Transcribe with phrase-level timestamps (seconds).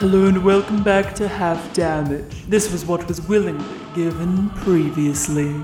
[0.00, 2.46] Hello and welcome back to Half Damage.
[2.46, 5.62] This was what was willingly given previously.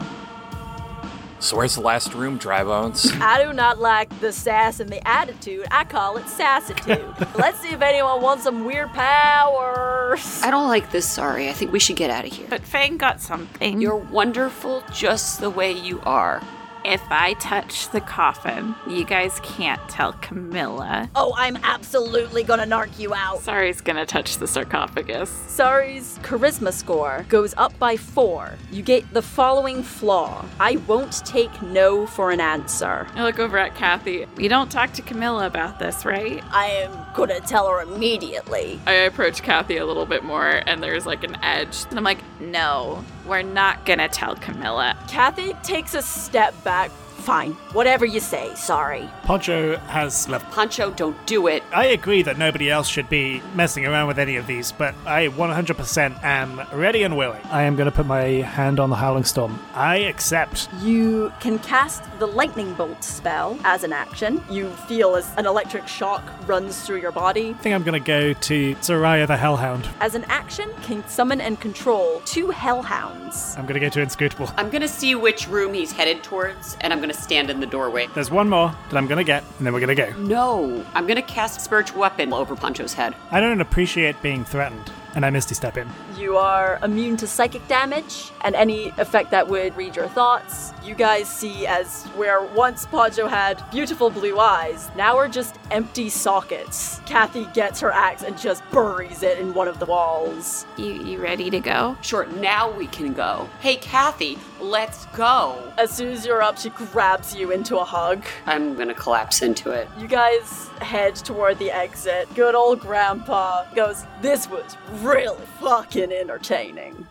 [1.39, 3.11] So where's the last room, Dry Bones?
[3.23, 5.65] I do not like the sass and the attitude.
[5.71, 7.35] I call it sassitude.
[7.35, 10.43] Let's see if anyone wants some weird powers.
[10.43, 11.49] I don't like this, sorry.
[11.49, 12.47] I think we should get out of here.
[12.51, 13.81] But Fang got something.
[13.81, 16.43] You're wonderful just the way you are.
[16.87, 21.11] If I touch the coffin, you guys can't tell Camilla.
[21.17, 23.41] Oh, I'm absolutely gonna narc you out.
[23.41, 25.29] Sorry's gonna touch the sarcophagus.
[25.29, 28.55] Sorry's charisma score goes up by four.
[28.71, 33.09] You get the following flaw I won't take no for an answer.
[33.17, 34.27] I look over at Kathy.
[34.37, 36.43] We don't talk to Camilla about this, right?
[36.53, 38.79] I am gonna tell her immediately.
[38.87, 41.85] I approach Kathy a little bit more, and there's like an edge.
[41.91, 44.97] And I'm like, no, we're not gonna tell Camilla.
[45.09, 46.91] Kathy takes a step back.
[47.27, 49.11] Fine, whatever you say, sorry.
[49.25, 50.49] Poncho has left.
[50.53, 51.65] Pancho, don't do it.
[51.73, 55.27] I agree that nobody else should be messing around with any of these, but I
[55.27, 57.43] 100% am ready and willing.
[57.51, 59.59] I am going to put my hand on the Howling Storm.
[59.75, 60.69] I accept.
[60.83, 64.41] You can cast the lightning bolt spell as an action.
[64.49, 67.51] You feel as an electric shock runs through your body.
[67.51, 69.89] I think I'm going to go to Seriach the Hellhound.
[69.99, 73.57] As an action, can summon and control two hellhounds.
[73.59, 74.49] I'm going to go to Inscrutable.
[74.57, 78.09] I'm gonna see which room he's headed towards, and I'm gonna stand in the doorway.
[78.15, 80.19] There's one more that I'm to get, and then we're to go.
[80.19, 83.15] No, I'm gonna cast Spiritual Weapon over Pancho's head.
[83.31, 85.89] I don't appreciate being threatened, and I Misty Step in.
[86.17, 90.73] You are immune to psychic damage and any effect that would read your thoughts.
[90.85, 96.11] You guys see as where once Poncho had beautiful blue eyes, now are just empty
[96.11, 97.01] sockets.
[97.07, 100.67] Kathy gets her axe and just buries it in one of the walls.
[100.77, 101.97] You, you ready to go?
[102.03, 103.49] Sure, now we can go.
[103.61, 105.73] Hey, Kathy, let's go.
[105.79, 108.23] As soon as you're up, she grabs you into a hug.
[108.45, 109.89] I'm gonna collapse into it.
[109.99, 112.33] You guys head toward the exit.
[112.35, 114.77] Good old grandpa goes, This was
[115.07, 117.07] really fucking entertaining.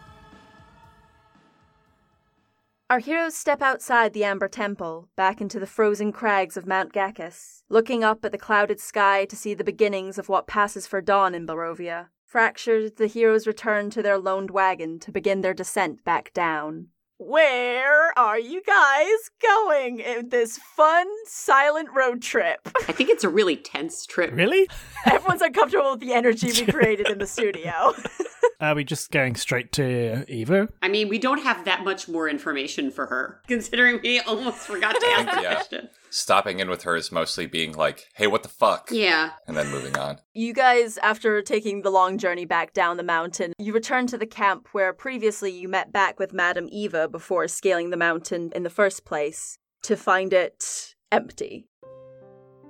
[2.87, 7.63] Our heroes step outside the Amber Temple, back into the frozen crags of Mount Ghakis,
[7.67, 11.33] looking up at the clouded sky to see the beginnings of what passes for dawn
[11.33, 12.09] in Barovia.
[12.23, 16.89] Fractured, the heroes return to their loaned wagon to begin their descent back down.
[17.17, 19.07] Where are you guys
[19.41, 22.59] going in this fun, silent road trip?
[22.89, 24.31] I think it's a really tense trip.
[24.33, 24.67] Really?
[25.05, 27.93] Everyone's uncomfortable with the energy we created in the studio.
[28.59, 30.67] Are we just going straight to Eva?
[30.81, 34.95] I mean, we don't have that much more information for her, considering we almost forgot
[34.99, 35.53] to ask the Yeah.
[35.55, 35.89] question.
[36.15, 38.87] Stopping in with her is mostly being like, hey, what the fuck?
[38.89, 39.31] Yeah.
[39.47, 40.19] And then moving on.
[40.33, 44.25] You guys, after taking the long journey back down the mountain, you return to the
[44.25, 48.69] camp where previously you met back with Madame Eva before scaling the mountain in the
[48.69, 51.67] first place, to find it empty.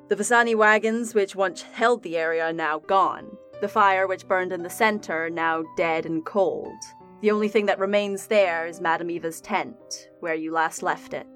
[0.09, 3.37] The Vistani wagons, which once held the area, are now gone.
[3.61, 6.73] The fire, which burned in the center, now dead and cold.
[7.21, 11.27] The only thing that remains there is Madame Eva's tent, where you last left it.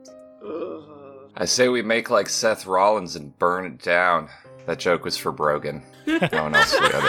[1.40, 4.28] I say we make like Seth Rollins and burn it down.
[4.66, 5.82] That joke was for Brogan.
[6.32, 7.04] No one else will get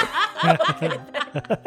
[0.82, 1.00] it.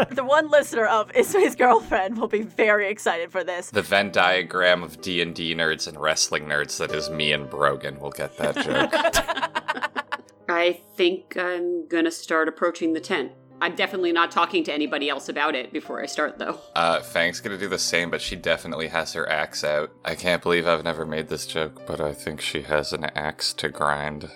[0.16, 3.70] The one listener of Ismay's girlfriend will be very excited for this.
[3.72, 8.12] The Venn diagram of D&D nerds and wrestling nerds that is me and Brogan will
[8.12, 8.94] get that joke.
[10.50, 13.32] I think I'm gonna start approaching the tent.
[13.64, 16.60] I'm definitely not talking to anybody else about it before I start, though.
[16.76, 19.92] Uh, Fang's gonna do the same, but she definitely has her axe out.
[20.04, 23.54] I can't believe I've never made this joke, but I think she has an axe
[23.54, 24.24] to grind.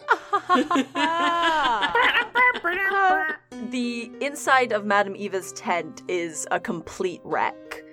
[3.71, 7.83] the inside of Madame Eva's tent is a complete wreck.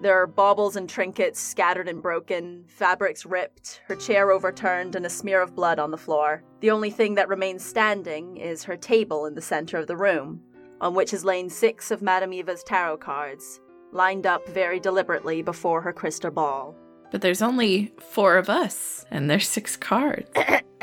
[0.00, 5.10] There are baubles and trinkets scattered and broken, fabrics ripped, her chair overturned, and a
[5.10, 6.42] smear of blood on the floor.
[6.60, 10.40] The only thing that remains standing is her table in the center of the room,
[10.82, 13.60] on which is lain six of Madame Eva's tarot cards,
[13.92, 16.76] lined up very deliberately before her crystal ball.
[17.10, 20.28] But there's only four of us, and there's six cards.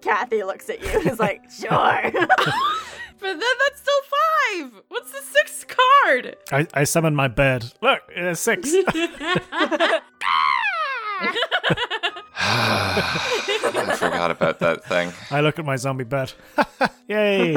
[0.00, 2.12] Kathy looks at you and is like, sure.
[3.20, 4.82] But then that's still five.
[4.90, 6.36] What's the sixth card?
[6.52, 7.64] I, I summon my bird.
[7.82, 8.72] Look, there's six.
[11.20, 12.22] Ah!
[12.40, 15.12] I forgot about that thing.
[15.30, 16.32] I look at my zombie bird.
[17.08, 17.56] Yay!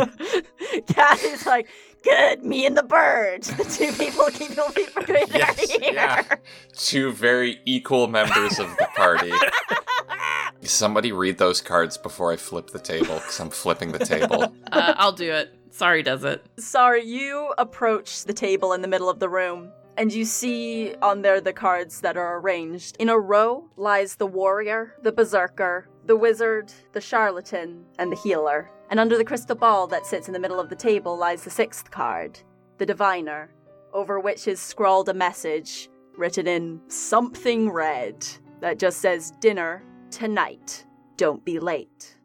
[0.88, 1.68] Kathy's like,
[2.04, 3.44] good, me and the bird.
[3.44, 5.94] The two people keep you'll be for good Yes, here.
[5.94, 6.24] yeah.
[6.76, 9.32] Two very equal members of the party.
[10.64, 14.54] Somebody read those cards before I flip the table, because I'm flipping the table.
[14.72, 15.54] Uh, I'll do it.
[15.72, 16.46] Sorry, does it?
[16.58, 21.22] Sorry, you approach the table in the middle of the room, and you see on
[21.22, 22.96] there the cards that are arranged.
[22.98, 28.70] In a row lies the warrior, the berserker, the wizard, the charlatan, and the healer.
[28.90, 31.50] And under the crystal ball that sits in the middle of the table lies the
[31.50, 32.40] sixth card,
[32.78, 33.54] the diviner,
[33.94, 38.26] over which is scrawled a message written in something red
[38.60, 40.86] that just says dinner tonight.
[41.18, 42.18] Don't be late.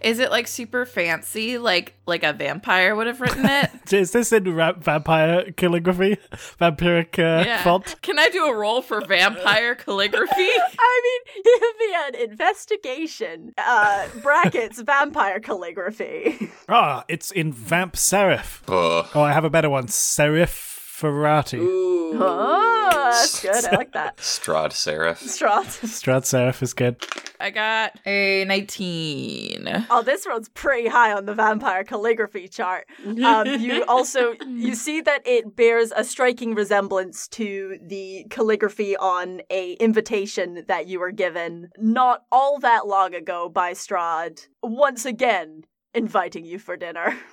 [0.00, 3.70] Is it like super fancy, like like a vampire would have written it?
[3.92, 6.16] Is this in ra- vampire calligraphy?
[6.60, 8.00] Vampiric uh, font?
[8.02, 10.32] Can I do a roll for vampire calligraphy?
[10.78, 13.54] I mean, give me an investigation.
[13.58, 16.50] Uh, brackets vampire calligraphy.
[16.68, 18.60] Ah, it's in vamp serif.
[18.68, 19.06] Ugh.
[19.14, 19.86] Oh, I have a better one.
[19.86, 20.67] Serif
[20.98, 21.58] Ferrati.
[21.58, 22.18] Ooh.
[22.20, 23.64] oh, that's good.
[23.66, 24.16] I like that.
[24.16, 25.20] Strahd Seraph.
[25.20, 25.66] Strahd.
[25.86, 26.96] Strat serif is good.
[27.38, 29.86] I got a 19.
[29.90, 32.88] Oh, this one's pretty high on the vampire calligraphy chart.
[33.06, 39.40] Um, you also you see that it bears a striking resemblance to the calligraphy on
[39.50, 44.48] a invitation that you were given not all that long ago by Strahd.
[44.64, 45.62] Once again,
[45.94, 47.16] inviting you for dinner.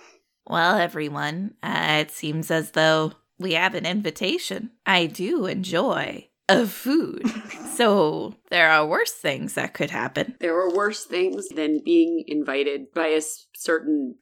[0.47, 4.71] Well, everyone, uh, it seems as though we have an invitation.
[4.85, 7.23] I do enjoy of food.
[7.75, 10.35] so there are worse things that could happen.
[10.39, 13.21] There are worse things than being invited by a
[13.55, 14.15] certain.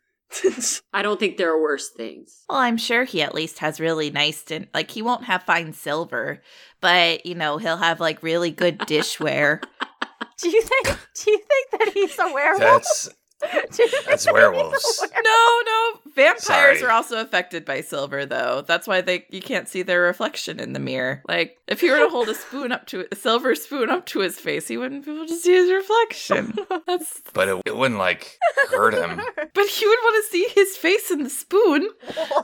[0.93, 2.43] I don't think there are worse things.
[2.49, 5.73] Well, I'm sure he at least has really nice din- like he won't have fine
[5.73, 6.41] silver,
[6.81, 9.61] but you know, he'll have like really good dishware.
[10.39, 10.97] Do you think?
[11.23, 12.59] Do you think that he's a werewolf?
[12.59, 13.22] That's Do you think
[14.07, 15.01] that's werewolves.
[15.23, 16.83] no, no, vampires Sorry.
[16.83, 18.63] are also affected by silver though.
[18.65, 21.21] That's why they you can't see their reflection in the mirror.
[21.27, 24.19] Like if he were to hold a spoon up to a silver spoon up to
[24.19, 26.57] his face, he wouldn't be able to see his reflection.
[26.87, 28.37] That's But it, it wouldn't like
[28.71, 29.21] hurt him.
[29.53, 31.89] but he would want to see his face in the spoon.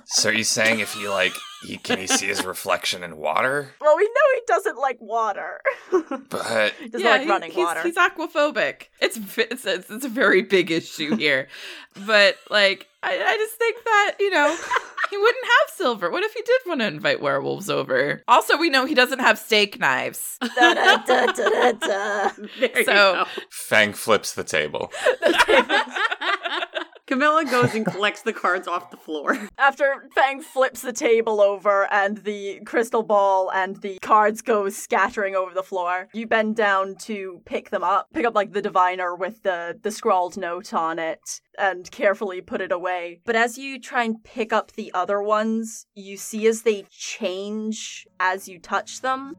[0.06, 1.34] So are you saying if he like
[1.66, 3.74] he can he see his reflection in water?
[3.82, 5.62] Well, we know he doesn't like water.
[6.30, 7.82] But he doesn't like he- running he's, water.
[7.84, 8.84] He's aquaphobic.
[9.02, 11.48] It's, it's it's it's a very big issue here,
[12.06, 14.56] but like I, I just think that you know
[15.10, 16.12] he wouldn't have silver.
[16.12, 18.22] What if he did want to invite werewolves over?
[18.28, 20.38] Also, we know he doesn't have steak knives.
[20.42, 22.30] Da, da, da, da, da, da.
[22.60, 24.92] There So- you Fang flips the table.
[25.48, 25.62] go.
[27.10, 29.36] Camilla goes and collects the cards off the floor.
[29.58, 35.36] After Fang flips the table over and the crystal ball and the cards go scattering
[35.36, 38.10] over the floor, you bend down to pick them up.
[38.14, 42.62] Pick up like the diviner with the the scrawled note on it and carefully put
[42.62, 43.22] it away.
[43.26, 48.06] But as you try and pick up the other ones, you see as they change
[48.20, 49.36] as you touch them.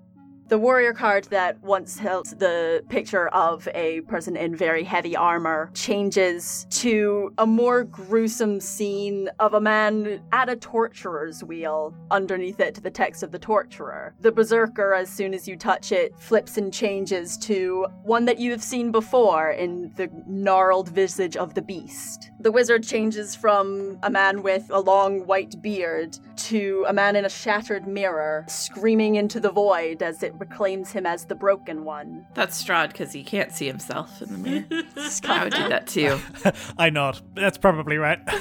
[0.50, 5.70] The warrior card that once held the picture of a person in very heavy armor
[5.74, 11.94] changes to a more gruesome scene of a man at a torturer's wheel.
[12.10, 14.12] Underneath it, the text of the torturer.
[14.22, 18.50] The berserker, as soon as you touch it, flips and changes to one that you
[18.50, 22.32] have seen before in the gnarled visage of the beast.
[22.40, 27.24] The wizard changes from a man with a long white beard to a man in
[27.24, 32.24] a shattered mirror, screaming into the void as it proclaims him as the broken one.
[32.32, 34.64] That's Strahd because he can't see himself in the mirror.
[35.28, 36.18] I would do that too.
[36.78, 37.20] I nod.
[37.34, 38.18] That's probably right.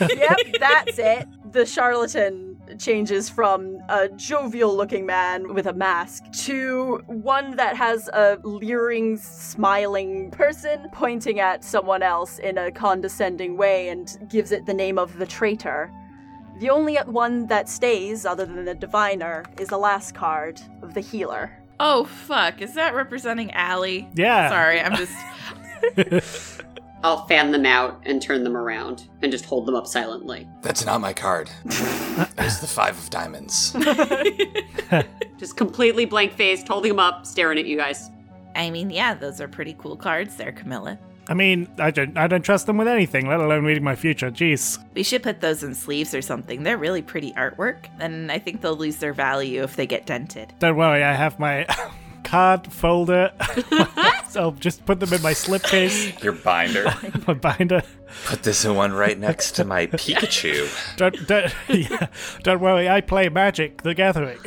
[0.00, 1.28] yep, that's it.
[1.52, 8.08] The charlatan changes from a jovial looking man with a mask to one that has
[8.08, 14.66] a leering, smiling person pointing at someone else in a condescending way and gives it
[14.66, 15.92] the name of the traitor.
[16.64, 21.00] The only one that stays, other than the diviner, is the last card of the
[21.00, 21.50] healer.
[21.78, 22.62] Oh fuck!
[22.62, 24.08] Is that representing Allie?
[24.14, 24.48] Yeah.
[24.48, 26.62] Sorry, I'm just.
[27.04, 30.48] I'll fan them out and turn them around and just hold them up silently.
[30.62, 31.50] That's not my card.
[31.64, 33.76] There's the five of diamonds.
[35.36, 38.10] Just completely blank faced, holding them up, staring at you guys.
[38.54, 40.98] I mean, yeah, those are pretty cool cards there, Camilla.
[41.28, 44.30] I mean, I don't, I don't trust them with anything, let alone reading my future.
[44.30, 44.78] Jeez.
[44.94, 46.62] We should put those in sleeves or something.
[46.62, 50.52] They're really pretty artwork, and I think they'll lose their value if they get dented.
[50.58, 51.66] Don't worry, I have my
[52.24, 53.32] card folder.
[54.28, 56.92] so I'll just put them in my slipcase, Your binder.
[57.26, 57.82] my binder.
[58.26, 60.68] Put this one right next to my Pikachu.
[60.96, 62.08] Don't, don't, yeah,
[62.42, 64.38] don't worry, I play Magic the Gathering.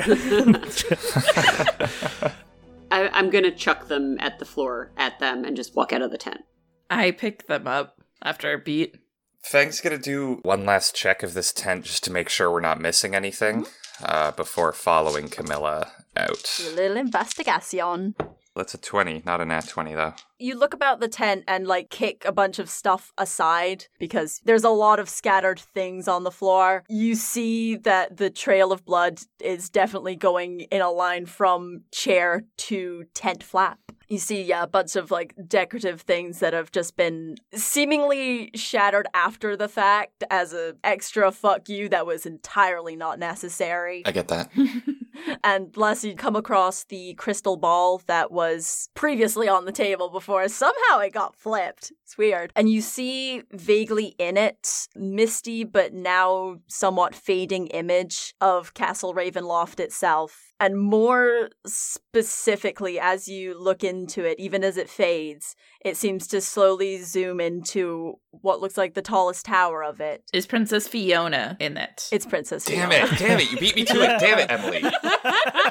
[2.90, 6.12] I, I'm gonna chuck them at the floor at them and just walk out of
[6.12, 6.46] the tent.
[6.90, 8.98] I picked them up after a beat.
[9.42, 12.82] Fang's gonna do one last check of this tent just to make sure we're not
[12.82, 13.66] missing anything
[14.04, 16.60] uh, before following Camilla out.
[16.66, 18.16] A little investigation.
[18.58, 20.14] That's a 20, not a nat 20 though.
[20.40, 24.64] You look about the tent and like kick a bunch of stuff aside because there's
[24.64, 26.84] a lot of scattered things on the floor.
[26.90, 32.46] You see that the trail of blood is definitely going in a line from chair
[32.58, 33.80] to tent flap.
[34.08, 39.08] You see, yeah, a bunch of like decorative things that have just been seemingly shattered
[39.14, 44.04] after the fact as a extra fuck you that was entirely not necessary.
[44.06, 44.50] I get that.
[45.44, 50.48] and last you come across the crystal ball that was previously on the table before
[50.48, 56.58] somehow it got flipped it's weird and you see vaguely in it misty but now
[56.68, 64.40] somewhat fading image of castle ravenloft itself and more specifically as you look into it
[64.40, 69.46] even as it fades it seems to slowly zoom into what looks like the tallest
[69.46, 72.10] tower of it Is Princess Fiona in it?
[72.12, 73.06] it's princess Damn Fiona.
[73.14, 73.20] it!
[73.20, 73.52] Damn it!
[73.52, 74.20] You beat me to it!
[74.20, 74.82] Damn it, Emily!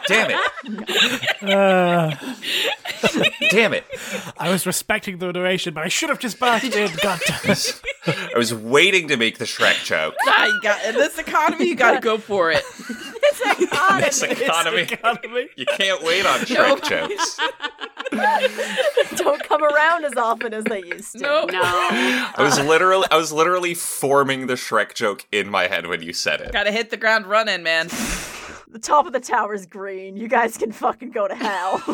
[0.07, 1.43] Damn it!
[1.43, 2.15] Uh,
[3.51, 3.85] Damn it!
[4.39, 6.91] I was respecting the duration but I should have just barged in.
[7.03, 7.83] God damn it.
[8.07, 10.15] I was waiting to make the Shrek joke.
[10.27, 11.69] Ah, you got in this economy.
[11.69, 12.63] You got to go for it.
[12.79, 14.01] it's iconic.
[14.01, 15.49] This economy, Economy.
[15.57, 17.39] you can't wait on Shrek jokes.
[19.17, 21.19] don't come around as often as they used to.
[21.21, 21.45] No.
[21.47, 21.61] No.
[21.63, 26.13] I was literally, I was literally forming the Shrek joke in my head when you
[26.13, 26.53] said it.
[26.53, 27.89] Got to hit the ground running, man.
[28.69, 30.17] The top of the tower's green.
[30.17, 31.83] You guys can fucking go to hell.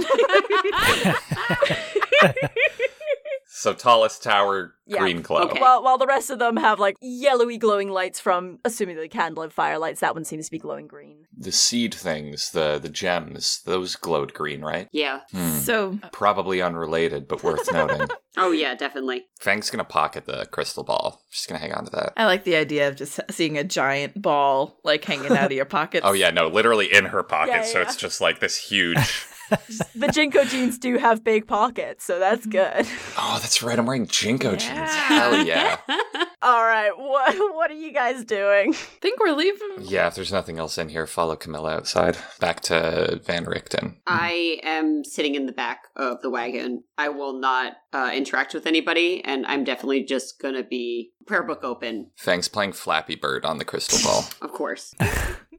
[3.54, 5.00] So tallest tower, Yeah.
[5.00, 5.42] green glow.
[5.42, 5.60] Okay.
[5.60, 9.42] while, while the rest of them have like yellowy glowing lights from, assuming the candle
[9.42, 11.26] and firelights, that one seems to be glowing green.
[11.36, 14.88] The seed things, the the gems, those glowed green, right?
[14.90, 15.20] Yeah.
[15.32, 15.50] Hmm.
[15.58, 18.08] So Probably unrelated, but worth noting.
[18.38, 19.26] Oh, yeah, definitely.
[19.38, 21.20] Fang's gonna pocket the crystal ball.
[21.28, 22.14] She's gonna hang on to that.
[22.16, 25.64] I like the idea of just seeing a giant ball like hanging out of your
[25.78, 26.00] pocket.
[26.04, 27.84] Oh yeah, no, literally in her pocket, Yeah, so yeah.
[27.84, 29.26] it's just like this huge.
[29.94, 32.52] The JNCO jeans do have big pockets, so that's mm.
[32.52, 32.86] good.
[33.18, 33.78] oh, that's right.
[33.78, 34.90] I'm wearing JNCO jeans.
[34.90, 35.78] Hell yeah.
[36.42, 38.72] All right, what what are you guys doing?
[38.72, 39.76] think we're leaving.
[39.80, 42.16] Yeah, if there's nothing else in here, follow Camilla outside.
[42.40, 43.96] Back to Van Richten.
[44.06, 46.84] I am sitting in the back of the wagon.
[46.98, 51.62] I will not uh, interact with anybody, and I'm definitely just gonna be prayer book
[51.62, 54.24] open, Fang's playing Flappy Bird on the crystal ball.
[54.42, 54.94] of course.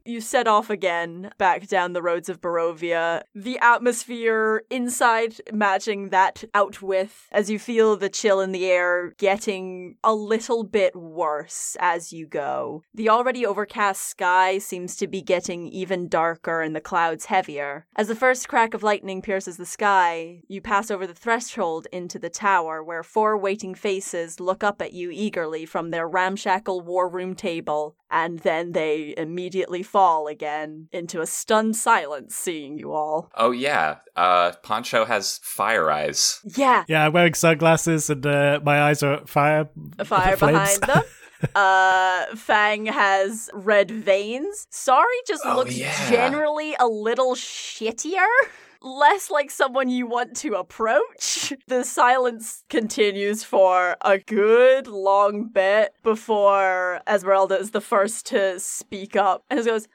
[0.06, 3.22] You set off again back down the roads of Barovia.
[3.34, 9.14] The atmosphere inside matching that out with as you feel the chill in the air
[9.16, 12.82] getting a little bit worse as you go.
[12.92, 17.86] The already overcast sky seems to be getting even darker and the clouds heavier.
[17.94, 22.18] As the first crack of lightning pierces the sky, you pass over the threshold into
[22.18, 27.08] the tower where four waiting faces look up at you eagerly from their ramshackle war
[27.08, 33.30] room table and then they immediately fall again into a stunned silence seeing you all.
[33.36, 36.40] Oh yeah, uh, Poncho has fire eyes.
[36.56, 39.68] Yeah, Yeah, I'm wearing sunglasses and uh, my eyes are fire.
[39.98, 40.78] a fire flames.
[40.78, 41.02] behind them.
[41.54, 44.66] Uh, Fang has red veins.
[44.70, 46.10] Sorry just Oh, looks yeah.
[46.10, 48.26] generally a little shittier.
[48.82, 51.52] Less like someone you want to approach.
[51.66, 59.16] The silence continues for a good long bit before Ezmerelda is the first to speak
[59.16, 59.88] up and just goes,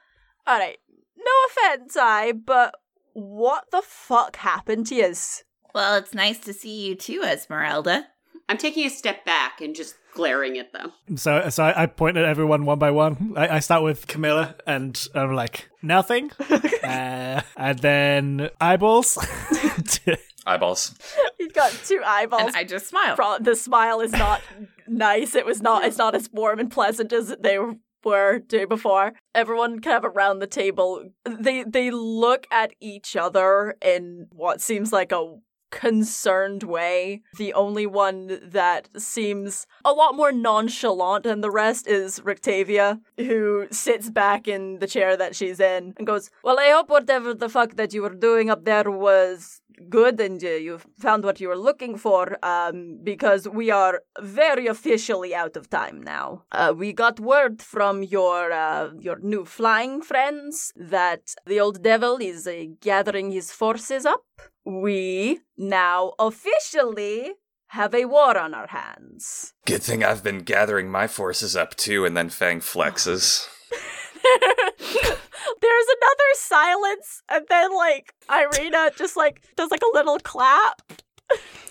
[0.49, 0.77] Alright,
[1.17, 2.73] no offense, I, but
[3.13, 5.43] what the fuck happened to yous?
[5.75, 8.05] Well, it's nice to see you too, Ezmerelda.
[8.49, 10.91] I'm taking a step back and just glaring at them.
[11.15, 13.33] So, so I, I point at everyone one by one.
[13.37, 16.31] I, I start with Camilla, and I'm like, nothing.
[16.49, 19.17] uh, and then eyeballs.
[20.47, 20.95] Eyeballs.
[21.37, 22.47] He's got two eyeballs.
[22.47, 23.15] And I just smile.
[23.15, 24.41] Pro- the smile is not
[24.87, 25.35] nice.
[25.35, 25.83] It was not.
[25.83, 27.59] It's not as warm and pleasant as they
[28.03, 29.13] were day before.
[29.35, 31.03] Everyone kind of around the table.
[31.23, 35.35] They they look at each other in what seems like a
[35.71, 37.21] concerned way.
[37.37, 43.67] The only one that seems a lot more nonchalant than the rest is Rictavia, who
[43.71, 47.49] sits back in the chair that she's in and goes, Well, I hope whatever the
[47.49, 49.58] fuck that you were doing up there was
[49.89, 54.67] good and uh, you found what you were looking for um, because we are very
[54.67, 56.43] officially out of time now.
[56.51, 62.17] Uh, we got word from your uh, your new flying friends that the old devil
[62.17, 64.23] is uh, gathering his forces up.
[64.65, 67.33] We now officially
[67.67, 69.53] have a war on our hands.
[69.65, 73.47] Good thing I've been gathering my forces up too, and then Fang flexes.
[75.61, 80.81] There's another silence, and then like Ireena just like does like a little clap.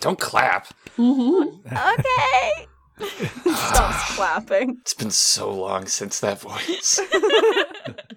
[0.01, 0.69] Don't clap.
[0.97, 1.67] Mm-hmm.
[1.77, 2.67] Okay.
[3.55, 4.79] Stops clapping.
[4.81, 6.99] It's been so long since that voice.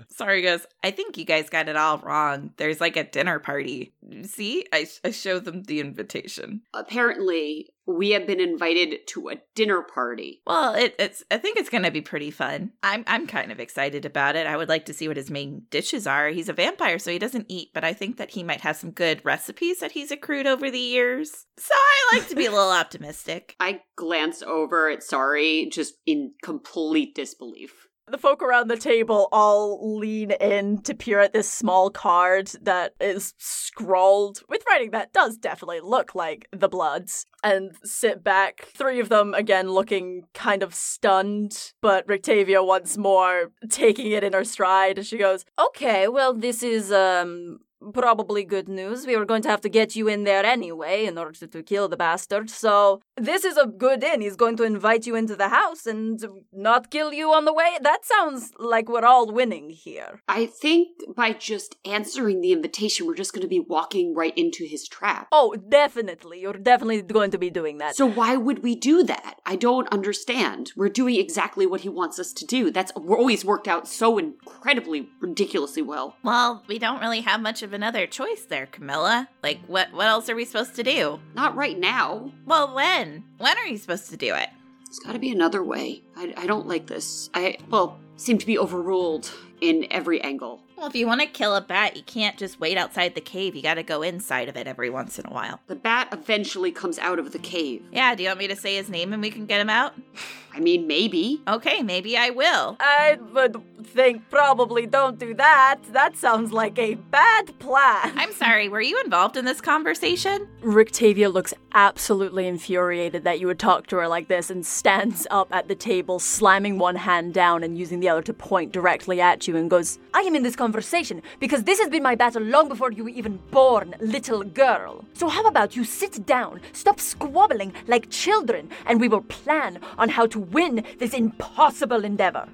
[0.09, 0.65] Sorry, guys.
[0.83, 2.51] I think you guys got it all wrong.
[2.57, 3.93] There's like a dinner party.
[4.23, 6.61] See, I, I showed them the invitation.
[6.73, 10.41] Apparently, we have been invited to a dinner party.
[10.45, 11.23] Well, it, it's.
[11.31, 12.71] I think it's gonna be pretty fun.
[12.83, 14.47] I'm I'm kind of excited about it.
[14.47, 16.29] I would like to see what his main dishes are.
[16.29, 18.91] He's a vampire, so he doesn't eat, but I think that he might have some
[18.91, 21.45] good recipes that he's accrued over the years.
[21.57, 23.55] So I like to be a little optimistic.
[23.59, 27.87] I glanced over at Sorry just in complete disbelief.
[28.07, 32.93] The folk around the table all lean in to peer at this small card that
[32.99, 38.69] is scrawled with writing that does definitely look like the Bloods and sit back.
[38.75, 44.33] Three of them, again, looking kind of stunned, but Rictavia once more taking it in
[44.33, 45.05] her stride.
[45.05, 47.59] She goes, Okay, well, this is, um,
[47.93, 49.05] probably good news.
[49.05, 51.63] We were going to have to get you in there anyway in order to, to
[51.63, 52.49] kill the bastard.
[52.49, 54.21] So this is a good in.
[54.21, 57.77] He's going to invite you into the house and not kill you on the way.
[57.81, 60.21] That sounds like we're all winning here.
[60.27, 64.65] I think by just answering the invitation, we're just going to be walking right into
[64.65, 65.27] his trap.
[65.31, 66.41] Oh, definitely.
[66.41, 67.95] You're definitely going to be doing that.
[67.95, 69.39] So why would we do that?
[69.45, 70.71] I don't understand.
[70.75, 72.71] We're doing exactly what he wants us to do.
[72.71, 76.15] That's always worked out so incredibly ridiculously well.
[76.23, 79.29] Well, we don't really have much of another choice there, Camilla.
[79.43, 81.19] Like, what what else are we supposed to do?
[81.35, 82.31] Not right now.
[82.45, 83.23] Well, when?
[83.37, 84.49] When are you supposed to do it?
[84.85, 86.03] There's got to be another way.
[86.17, 87.29] I, I don't like this.
[87.33, 90.61] I, well, seem to be overruled in every angle.
[90.75, 93.55] Well, if you want to kill a bat, you can't just wait outside the cave.
[93.55, 95.59] You got to go inside of it every once in a while.
[95.67, 97.83] The bat eventually comes out of the cave.
[97.91, 99.93] Yeah, do you want me to say his name and we can get him out?
[100.53, 101.41] I mean, maybe.
[101.47, 102.77] Okay, maybe I will.
[102.79, 105.79] I would think probably don't do that.
[105.91, 108.13] That sounds like a bad plan.
[108.15, 110.47] I'm sorry, were you involved in this conversation?
[110.61, 115.47] Rictavia looks absolutely infuriated that you would talk to her like this and stands up
[115.51, 119.47] at the table, slamming one hand down and using the other to point directly at
[119.47, 122.67] you and goes, I am in this conversation because this has been my battle long
[122.67, 125.05] before you were even born, little girl.
[125.13, 130.09] So how about you sit down, stop squabbling like children, and we will plan on
[130.09, 132.47] how to win this impossible endeavor.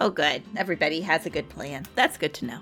[0.00, 0.42] Oh, good.
[0.56, 1.86] Everybody has a good plan.
[1.94, 2.60] That's good to know.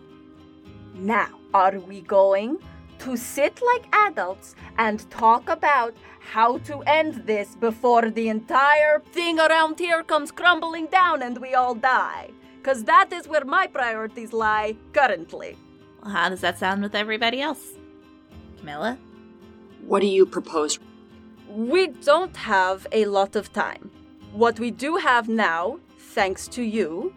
[0.95, 2.59] Now, are we going
[2.99, 9.41] to sit like adults and talk about how to end this before the entire thing
[9.41, 12.31] around here comes crumbling down and we all die?
[12.59, 15.57] Because that is where my priorities lie currently.
[16.03, 17.73] Well, how does that sound with everybody else?
[18.59, 18.99] Camilla?
[19.81, 20.79] What do you propose?
[21.49, 23.91] We don't have a lot of time.
[24.33, 27.15] What we do have now, thanks to you,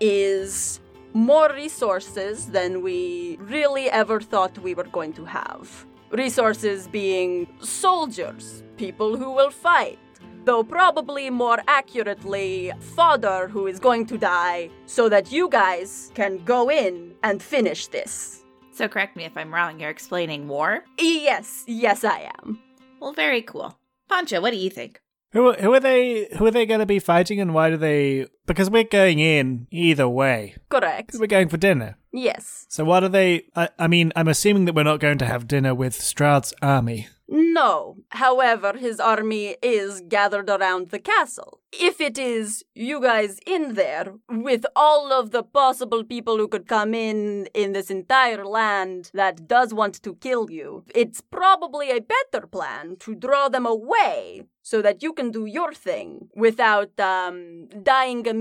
[0.00, 0.80] is
[1.12, 5.86] more resources than we really ever thought we were going to have.
[6.10, 10.00] Resources being soldiers, people who will fight,
[10.44, 16.42] though probably more accurately, fodder who is going to die, so that you guys can
[16.44, 18.42] go in and finish this.
[18.72, 20.84] So correct me if I'm wrong, you're explaining war?
[20.98, 22.58] Yes, yes, I am.
[22.98, 23.78] Well, very cool.
[24.08, 25.00] Pancho, what do you think?
[25.32, 26.28] Who who are they?
[26.36, 28.26] Who are they going to be fighting, and why do they?
[28.48, 30.56] Because we're going in either way.
[30.70, 31.14] Correct.
[31.18, 31.98] We're going for dinner.
[32.12, 32.66] Yes.
[32.68, 33.44] So what are they?
[33.54, 37.08] I, I mean, I'm assuming that we're not going to have dinner with Strahd's army.
[37.28, 37.96] No.
[38.10, 41.60] However, his army is gathered around the castle.
[41.72, 46.66] If it is you guys in there, with all of the possible people who could
[46.66, 52.00] come in in this entire land that does want to kill you, it's probably a
[52.00, 57.68] better plan to draw them away so that you can do your thing without um,
[57.82, 58.37] dying immediately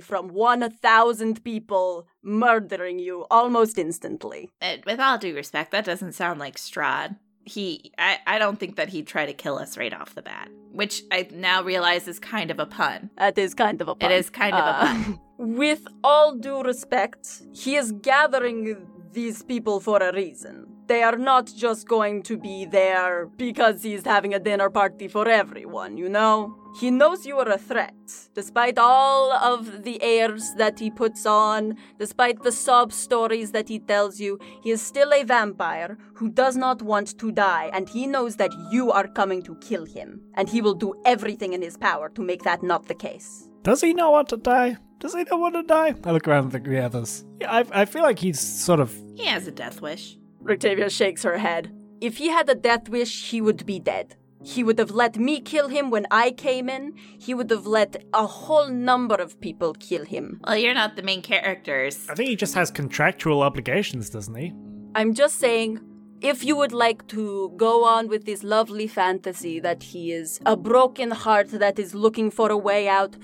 [0.00, 4.50] from 1,000 people murdering you almost instantly.
[4.60, 7.16] Uh, with all due respect, that doesn't sound like Strahd.
[7.44, 10.50] He, I, I don't think that he'd try to kill us right off the bat,
[10.72, 13.10] which I now realize is kind of a pun.
[13.16, 14.10] That is kind of a pun.
[14.10, 15.20] It is kind of a Uh, pun.
[15.38, 18.86] With all due respect, he is gathering
[19.18, 20.54] these people for a reason.
[20.86, 25.28] They are not just going to be there because he's having a dinner party for
[25.28, 26.54] everyone, you know?
[26.80, 28.00] He knows you are a threat.
[28.34, 33.80] Despite all of the airs that he puts on, despite the sob stories that he
[33.80, 38.06] tells you, he is still a vampire who does not want to die, and he
[38.06, 40.20] knows that you are coming to kill him.
[40.34, 43.48] And he will do everything in his power to make that not the case.
[43.64, 44.76] Does he not want to die?
[44.98, 45.94] Does he not want to die?
[46.04, 47.24] I look around at the others.
[47.40, 48.92] Yeah, I, I feel like he's sort of.
[49.14, 50.18] He has a death wish.
[50.42, 51.72] Rictavia shakes her head.
[52.00, 54.16] If he had a death wish, he would be dead.
[54.42, 56.94] He would have let me kill him when I came in.
[57.18, 60.40] He would have let a whole number of people kill him.
[60.46, 62.06] Well, you're not the main characters.
[62.08, 64.52] I think he just has contractual obligations, doesn't he?
[64.94, 65.80] I'm just saying,
[66.20, 70.56] if you would like to go on with this lovely fantasy that he is a
[70.56, 73.16] broken heart that is looking for a way out,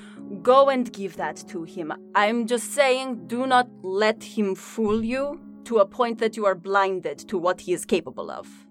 [0.43, 1.93] go and give that to him.
[2.15, 6.55] I'm just saying, do not let him fool you to a point that you are
[6.55, 8.64] blinded to what he is capable of.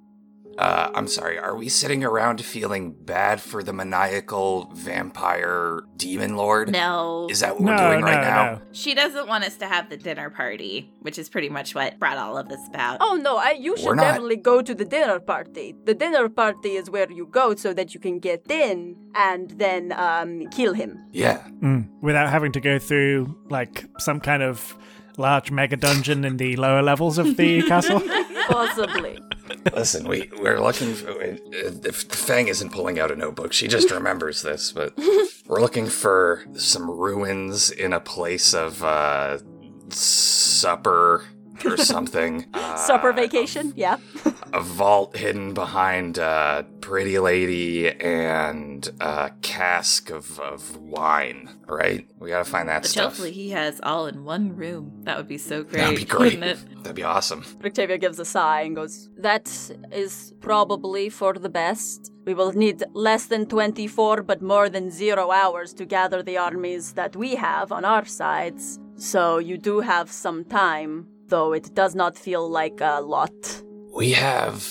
[0.58, 6.72] Uh, I'm sorry, are we sitting around feeling bad for the maniacal vampire demon lord?
[6.72, 7.28] No.
[7.30, 8.54] Is that what No, we're doing no, right now?
[8.56, 8.62] no.
[8.72, 12.18] She doesn't want us to have the dinner party, which is pretty much what brought
[12.18, 12.98] all of this about.
[13.02, 15.76] Oh no, I, you should not- definitely go to the dinner party.
[15.86, 19.92] The dinner party is where you go so that you can get in and then
[19.94, 21.00] um, kill him.
[21.12, 21.44] Yeah.
[21.62, 21.90] Mm.
[22.02, 24.78] Without having to go through like some kind of
[25.18, 28.02] large mega dungeon in the lower levels of the castle.
[28.48, 29.20] Possibly.
[29.74, 30.94] Listen, we we're looking.
[30.94, 31.38] For, uh,
[31.84, 34.72] if Fang isn't pulling out a notebook, she just remembers this.
[34.72, 34.98] But
[35.48, 39.40] we're looking for some ruins in a place of uh,
[39.90, 41.26] supper
[41.66, 42.46] or something.
[42.54, 43.98] Uh, Supper vacation, yeah.
[44.54, 51.50] A vault hidden behind a pretty lady and a cask of, of wine.
[51.68, 52.08] Right?
[52.20, 53.06] We gotta find that Which stuff.
[53.06, 55.02] hopefully he has all in one room.
[55.04, 55.80] That would be so great.
[55.82, 56.42] That'd be great.
[56.44, 56.60] it?
[56.84, 57.44] That'd be awesome.
[57.62, 59.48] Rictavia gives a sigh and goes, That
[59.92, 62.12] is probably for the best.
[62.26, 66.94] We will need less than 24, but more than zero hours to gather the armies
[66.94, 68.80] that we have on our sides.
[68.96, 73.34] So you do have some time, though it does not feel like a lot.
[73.96, 74.62] We have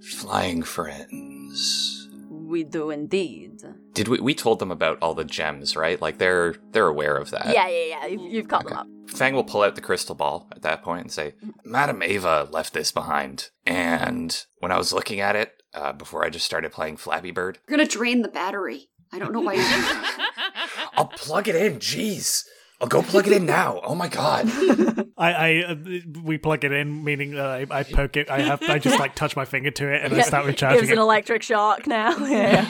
[0.00, 2.08] flying friends.
[2.30, 3.60] We do indeed.
[3.92, 4.18] Did we?
[4.18, 6.00] We told them about all the gems, right?
[6.00, 7.52] Like they're they're aware of that.
[7.52, 8.06] yeah, yeah, yeah.
[8.06, 8.86] You've, you've caught them up.
[9.08, 11.34] Fang will pull out the crystal ball at that point and say,
[11.64, 13.50] Madame Eva left this behind.
[13.66, 17.58] And when I was looking at it, uh, before I just started playing Flappy Bird,
[17.68, 18.88] You're gonna drain the battery.
[19.12, 20.90] I don't know why you do that.
[20.94, 21.78] I'll plug it in.
[21.78, 22.44] Jeez.
[22.80, 23.80] I'll go plug it in now.
[23.84, 24.46] Oh my god.
[25.18, 25.76] I, I uh,
[26.22, 28.30] we plug it in, meaning that I, I poke it.
[28.30, 30.90] I have I just like touch my finger to it and I start recharging Gives
[30.90, 30.94] it.
[30.94, 32.16] an electric shock now.
[32.26, 32.66] yeah.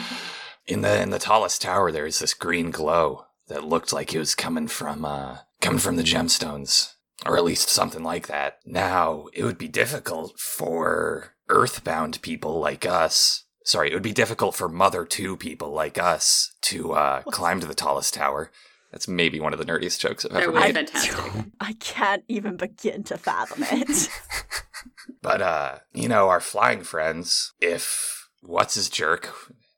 [0.66, 4.18] In the in the tallest tower there is this green glow that looked like it
[4.18, 6.94] was coming from uh coming from the gemstones.
[7.26, 8.60] Or at least something like that.
[8.64, 13.44] Now, it would be difficult for earthbound people like us.
[13.62, 17.66] Sorry, it would be difficult for Mother 2 people like us to uh, climb to
[17.66, 18.50] the tallest tower.
[18.90, 20.74] That's maybe one of the nerdiest jokes I've ever made.
[20.74, 21.46] fantastic.
[21.60, 24.08] I can't even begin to fathom it.
[25.22, 29.30] But, uh, you know, our flying friends, if what's his jerk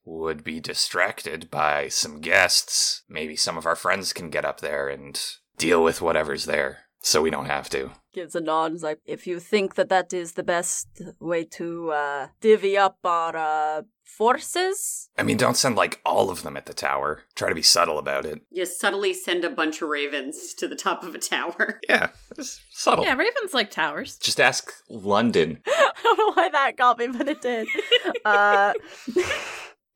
[0.05, 4.89] would be distracted by some guests, maybe some of our friends can get up there
[4.89, 5.21] and
[5.59, 7.91] deal with whatever's there so we don't have to.
[8.13, 10.89] Gives a nod and is like, if you think that that is the best
[11.21, 16.43] way to uh, divvy up our uh, forces, I mean, don't send like all of
[16.43, 17.23] them at the tower.
[17.35, 18.43] Try to be subtle about it.
[18.51, 21.81] You subtly send a bunch of ravens to the top of a tower.
[21.89, 23.05] Yeah, just subtle.
[23.05, 24.17] yeah, ravens like towers.
[24.17, 25.61] Just ask London.
[25.67, 27.67] I don't know why that got me, but it did.
[28.25, 28.73] uh,
[29.15, 29.25] and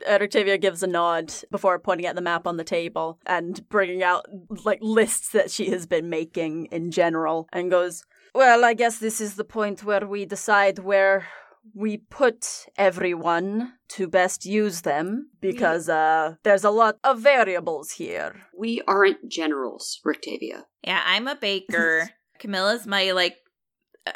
[0.07, 4.27] Rictavia gives a nod before pointing at the map on the table and bringing out
[4.65, 8.05] like lists that she has been making in general and goes,
[8.35, 11.27] Well, I guess this is the point where we decide where
[11.75, 18.35] we put everyone to best use them because uh, there's a lot of variables here.
[18.57, 20.63] We aren't generals, Rictavia.
[20.83, 22.11] Yeah, I'm a baker.
[22.39, 23.37] Camilla's my like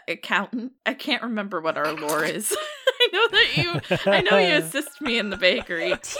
[0.08, 0.72] accountant.
[0.86, 2.56] I can't remember what our lore is.
[3.12, 5.90] I know that you I know you assist me in the bakery.
[6.02, 6.18] Tea!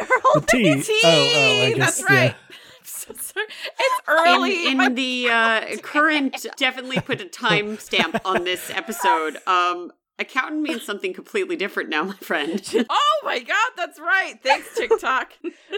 [0.00, 0.82] You're all The tea.
[0.82, 1.00] Tea!
[1.04, 2.34] Oh, oh, I guess, That's right.
[2.50, 2.56] yeah.
[2.84, 3.46] So sorry.
[3.78, 4.68] It's early.
[4.70, 9.38] In, in the uh, current, definitely put a timestamp on this episode.
[9.46, 12.60] Um, accountant means something completely different now, my friend.
[12.88, 14.34] oh my god, that's right.
[14.42, 15.32] Thanks, TikTok.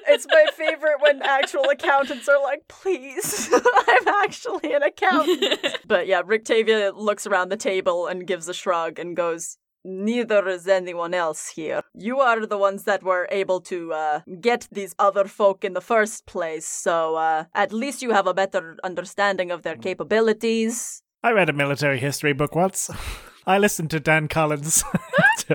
[0.06, 5.78] It's my favorite when actual accountants are like, please, I'm actually an accountant.
[5.86, 10.68] but yeah, Rictavia looks around the table and gives a shrug and goes, Neither is
[10.68, 11.80] anyone else here.
[11.94, 15.80] You are the ones that were able to uh, get these other folk in the
[15.80, 21.02] first place, so uh, at least you have a better understanding of their capabilities.
[21.22, 22.90] I read a military history book once.
[23.46, 24.62] I listened to Dan Carlin.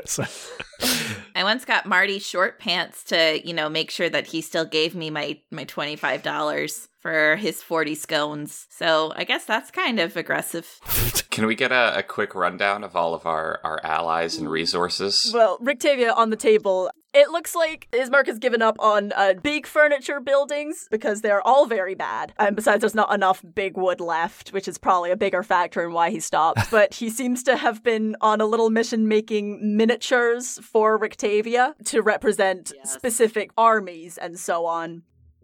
[0.06, 0.26] So-
[1.36, 4.96] I once got Marty short pants to, you know, make sure that he still gave
[4.96, 8.66] me my my twenty five dollars for his forty scones.
[8.72, 10.80] So I guess that's kind of aggressive.
[11.30, 15.30] Can we get a, a quick rundown of all of our, our allies and resources?
[15.34, 16.90] Well, Rictavia on the table.
[17.16, 21.68] It looks like Ismark has given up on uh, big furniture buildings because they're all
[21.68, 22.34] very bad.
[22.40, 25.94] And besides, there's not enough big wood left, which is probably a bigger factor in
[25.94, 26.60] why he stopped.
[26.72, 32.02] but he seems to have been on a little mission making miniatures for Rictavia to
[32.02, 32.94] represent Yes.
[32.94, 35.04] specific armies and so on.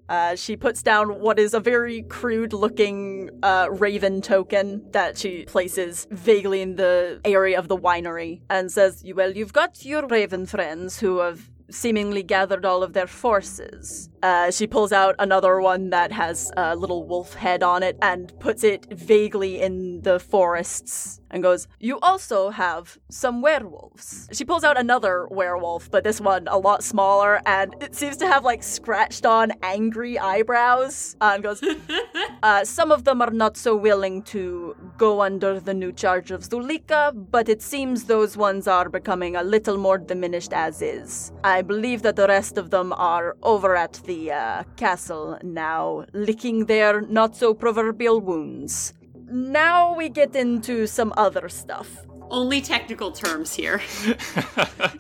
[0.09, 5.45] Uh, she puts down what is a very crude looking uh, raven token that she
[5.45, 10.47] places vaguely in the area of the winery and says, Well, you've got your raven
[10.47, 14.09] friends who have seemingly gathered all of their forces.
[14.21, 18.37] Uh, she pulls out another one that has a little wolf head on it and
[18.39, 24.27] puts it vaguely in the forests and goes, You also have some werewolves.
[24.31, 28.27] She pulls out another werewolf, but this one a lot smaller, and it seems to
[28.27, 31.15] have like scratched on angry eyebrows.
[31.21, 31.61] Uh, and goes,
[32.43, 36.41] uh, Some of them are not so willing to go under the new charge of
[36.41, 41.31] Zuleika, but it seems those ones are becoming a little more diminished as is.
[41.43, 46.65] I believe that the rest of them are over at the uh, castle now, licking
[46.65, 48.93] their not so proverbial wounds.
[49.31, 51.87] Now we get into some other stuff.
[52.31, 53.79] Only technical terms here.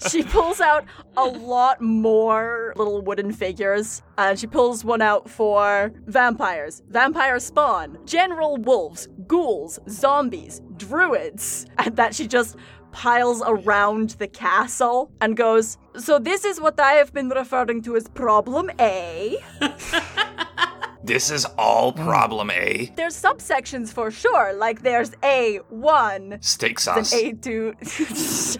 [0.09, 0.85] She pulls out
[1.17, 7.97] a lot more little wooden figures, and she pulls one out for vampires, vampire spawn,
[8.05, 12.55] general wolves, ghouls, zombies, druids, and that she just
[12.91, 17.95] piles around the castle and goes, So this is what I have been referring to
[17.95, 19.37] as problem A.
[21.09, 22.91] This is all problem A.
[22.95, 27.13] There's subsections for sure, like there's A1, Steak an sauce.
[27.13, 28.57] A2.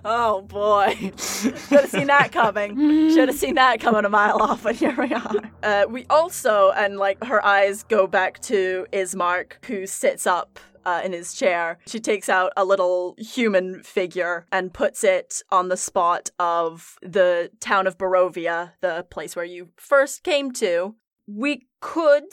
[0.04, 0.94] oh boy.
[1.16, 2.76] Should have seen that coming.
[3.14, 5.50] Should have seen that coming a mile off, but here we are.
[5.62, 10.60] Uh, we also, and like her eyes go back to Ismark, who sits up.
[10.84, 15.68] Uh, in his chair, she takes out a little human figure and puts it on
[15.68, 20.94] the spot of the town of Barovia, the place where you first came to.
[21.26, 22.24] We could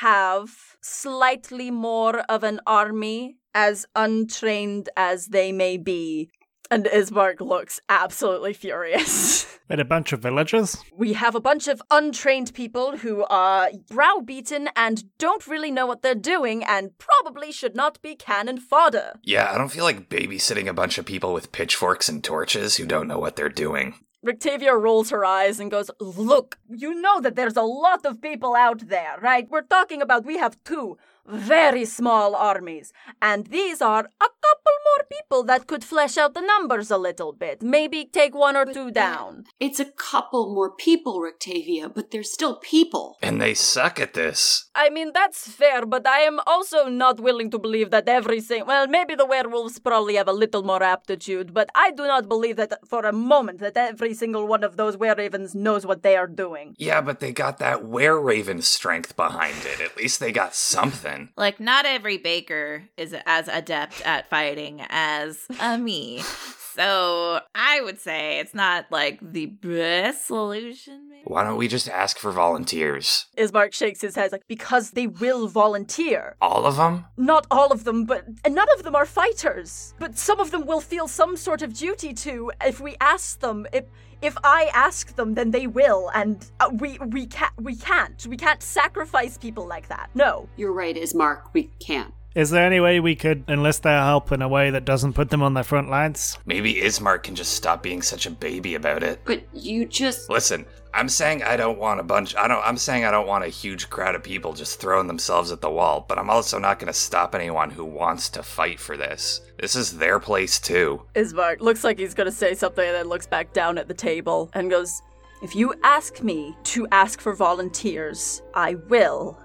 [0.00, 0.50] have
[0.82, 6.30] slightly more of an army, as untrained as they may be.
[6.70, 9.58] And Ismark looks absolutely furious.
[9.68, 10.76] With a bunch of villagers?
[10.96, 16.02] we have a bunch of untrained people who are browbeaten and don't really know what
[16.02, 19.14] they're doing and probably should not be cannon fodder.
[19.22, 22.86] Yeah, I don't feel like babysitting a bunch of people with pitchforks and torches who
[22.86, 23.94] don't know what they're doing.
[24.26, 28.54] Rictavia rolls her eyes and goes, Look, you know that there's a lot of people
[28.54, 29.48] out there, right?
[29.48, 30.98] We're talking about we have two
[31.30, 36.40] very small armies, and these are a couple more people that could flesh out the
[36.40, 37.62] numbers a little bit.
[37.62, 39.44] Maybe take one or two down.
[39.60, 43.16] It's a couple more people, Rictavia, but they're still people.
[43.22, 44.70] And they suck at this.
[44.74, 48.66] I mean, that's fair, but I am also not willing to believe that every single.
[48.66, 52.56] Well, maybe the werewolves probably have a little more aptitude, but I do not believe
[52.56, 56.26] that for a moment that every single one of those were-ravens knows what they are
[56.26, 56.74] doing.
[56.78, 59.80] Yeah, but they got that were raven strength behind it.
[59.80, 61.19] At least they got something.
[61.36, 66.22] Like, not every baker is as adept at fighting as a me.
[66.74, 71.08] So I would say it's not like the best solution.
[71.08, 71.22] Maybe.
[71.24, 73.26] Why don't we just ask for volunteers?
[73.36, 76.36] Ismark shakes his head like, because they will volunteer.
[76.40, 77.04] All of them?
[77.16, 79.94] Not all of them, but and none of them are fighters.
[79.98, 83.66] But some of them will feel some sort of duty to if we ask them.
[83.72, 83.84] If
[84.22, 88.36] if I ask them, then they will, and uh, we we can't we can't we
[88.36, 90.10] can't sacrifice people like that.
[90.14, 90.48] No.
[90.56, 91.42] You're right, Ismark.
[91.54, 92.12] We can't.
[92.32, 95.30] Is there any way we could enlist their help in a way that doesn't put
[95.30, 96.38] them on their front lines?
[96.46, 99.20] Maybe Ismark can just stop being such a baby about it.
[99.24, 100.30] But you just.
[100.30, 100.64] Listen,
[100.94, 103.48] I'm saying I don't want a bunch I don't I'm saying I don't want a
[103.48, 106.92] huge crowd of people just throwing themselves at the wall, but I'm also not going
[106.92, 109.40] to stop anyone who wants to fight for this.
[109.58, 111.02] This is their place too.
[111.16, 114.50] Ismark looks like he's gonna say something and then looks back down at the table
[114.54, 115.02] and goes,
[115.42, 119.36] If you ask me to ask for volunteers, I will.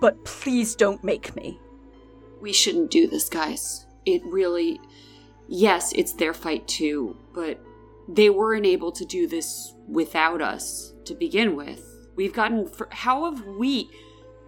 [0.00, 1.60] But please don't make me.
[2.44, 3.86] We shouldn't do this, guys.
[4.04, 4.78] It really.
[5.48, 7.58] Yes, it's their fight too, but
[8.06, 11.82] they weren't able to do this without us to begin with.
[12.16, 12.68] We've gotten.
[12.68, 13.88] fr- How have we.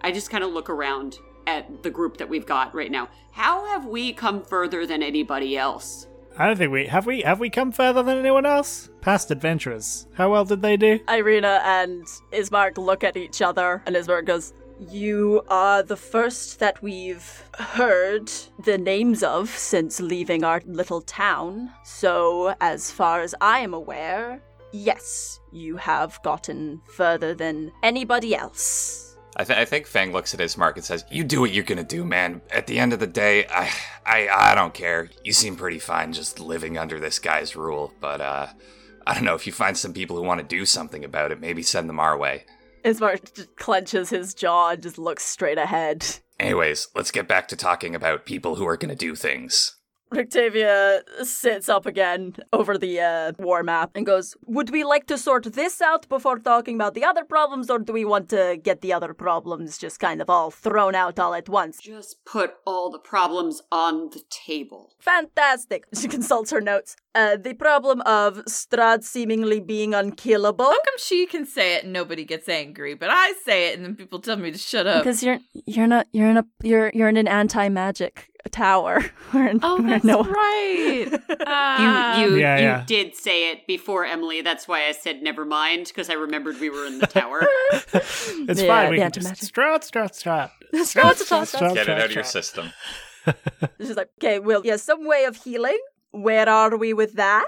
[0.03, 3.09] I just kind of look around at the group that we've got right now.
[3.33, 6.07] How have we come further than anybody else?
[6.37, 8.91] I don't think we have we have we come further than anyone else?
[9.01, 10.07] Past adventurers.
[10.13, 10.99] How well did they do?
[11.09, 16.83] Ireena and Ismark look at each other, and Ismark goes, You are the first that
[16.83, 18.31] we've heard
[18.63, 21.73] the names of since leaving our little town.
[21.83, 29.17] So, as far as I am aware, yes, you have gotten further than anybody else.
[29.39, 31.83] I, th- I think Fang looks at Ismark and says, "You do what you're gonna
[31.83, 32.43] do, man.
[32.51, 33.71] At the end of the day, I,
[34.05, 35.09] I, I don't care.
[35.25, 38.49] You seem pretty fine just living under this guy's rule, but uh,
[39.07, 41.41] I don't know if you find some people who want to do something about it,
[41.41, 42.45] maybe send them our way.
[42.87, 46.07] Ismark clenches his jaw and just looks straight ahead.
[46.39, 49.77] Anyways, let's get back to talking about people who are gonna do things.
[50.13, 55.19] Rictavia sits up again over the uh, war map and goes, Would we like to
[55.19, 58.83] sort this out before talking about the other problems, or do we want to get
[58.83, 61.79] the other problems just kind of all thrown out all at once?
[61.83, 64.93] Just put all the problems on the table.
[64.99, 65.85] Fantastic.
[65.97, 66.95] She consults her notes.
[67.15, 70.67] Uh, the problem of Strahd seemingly being unkillable.
[70.67, 73.85] How come she can say it and nobody gets angry, but I say it and
[73.85, 75.03] then people tell me to shut up?
[75.03, 79.01] Because you're you're not you're in a you're you're in an anti magic tower.
[79.33, 81.07] Where, oh, where that's no- right.
[81.29, 82.21] You Ah.
[82.23, 82.85] you Yeah, you yeah.
[82.87, 84.41] did say it before Emily.
[84.43, 87.47] That's why I said never mind because I remembered we were in the tower.
[87.93, 88.91] It's Yeah, fine.
[88.91, 89.51] We the can just antimatter.
[89.51, 90.51] strat, strat, strat.
[90.75, 91.75] Strat, strat, strat.
[91.75, 92.27] Get it out of your strat.
[92.27, 92.71] system.
[93.81, 95.79] She's like, okay, well, yeah, some way of healing.
[96.13, 97.47] Where are we with that?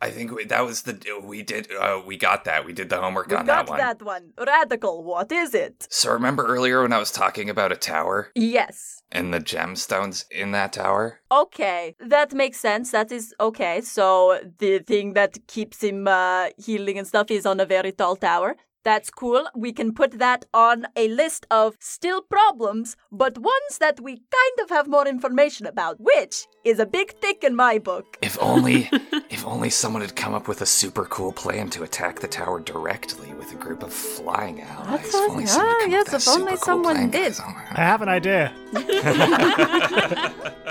[0.00, 2.98] I think we, that was the we did uh, we got that we did the
[3.00, 3.78] homework We on got that one.
[3.78, 4.32] that one.
[4.46, 5.02] Radical.
[5.04, 5.86] What is it?
[5.90, 9.02] So remember earlier when I was talking about a tower Yes.
[9.10, 11.20] and the gemstones in that tower?
[11.32, 12.90] Okay, that makes sense.
[12.92, 13.80] That is okay.
[13.80, 18.16] So the thing that keeps him uh, healing and stuff is on a very tall
[18.16, 18.56] tower.
[18.86, 19.48] That's cool.
[19.56, 24.56] We can put that on a list of still problems, but ones that we kind
[24.62, 28.16] of have more information about, which is a big tick in my book.
[28.22, 28.88] If only
[29.36, 32.60] if only someone had come up with a super cool plan to attack the tower
[32.60, 34.86] directly with a group of flying allies.
[35.00, 35.46] That's If only awesome.
[35.56, 37.22] someone Ah, come yes, if only cool someone plan, did.
[37.24, 37.40] guys.
[37.42, 38.52] Oh my I have an idea.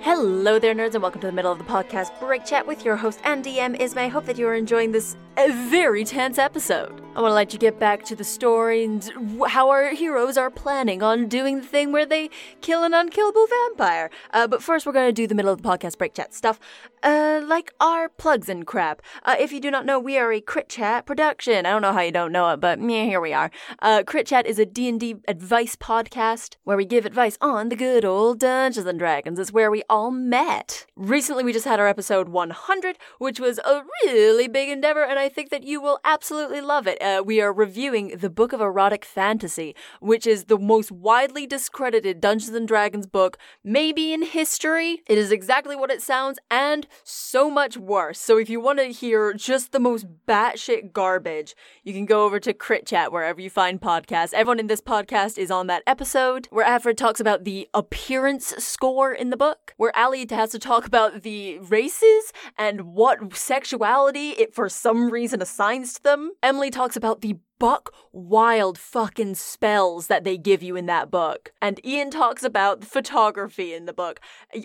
[0.00, 2.96] Hello there, nerds, and welcome to the middle of the podcast break chat with your
[2.96, 4.04] host and DM Ismay.
[4.04, 7.00] I hope that you are enjoying this uh, very tense episode.
[7.14, 9.10] I want to let you get back to the story and
[9.48, 14.10] how our heroes are planning on doing the thing where they kill an unkillable vampire.
[14.32, 16.60] Uh, but first, we're going to do the middle of the podcast break chat stuff,
[17.02, 19.02] uh, like our plugs and crap.
[19.24, 21.66] Uh, if you do not know, we are a Crit Chat production.
[21.66, 23.50] I don't know how you don't know it, but yeah, here we are.
[23.80, 28.04] Uh, Crit Chat is a D&D advice podcast where we give advice on the good
[28.04, 29.38] old Dungeons and Dragons.
[29.38, 30.86] It's where we all met.
[30.94, 35.27] Recently, we just had our episode 100, which was a really big endeavor, and I
[35.28, 37.00] think that you will absolutely love it.
[37.02, 42.20] Uh, we are reviewing the Book of Erotic Fantasy, which is the most widely discredited
[42.20, 45.02] Dungeons and Dragons book, maybe in history.
[45.06, 48.18] It is exactly what it sounds, and so much worse.
[48.18, 52.40] So if you want to hear just the most batshit garbage, you can go over
[52.40, 54.32] to Crit Chat wherever you find podcasts.
[54.32, 59.12] Everyone in this podcast is on that episode where Alfred talks about the appearance score
[59.12, 64.54] in the book, where Ali has to talk about the races and what sexuality it
[64.54, 66.32] for some reason assigns to them.
[66.42, 71.52] Emily talks about the buck wild fucking spells that they give you in that book.
[71.60, 74.20] And Ian talks about photography in the book.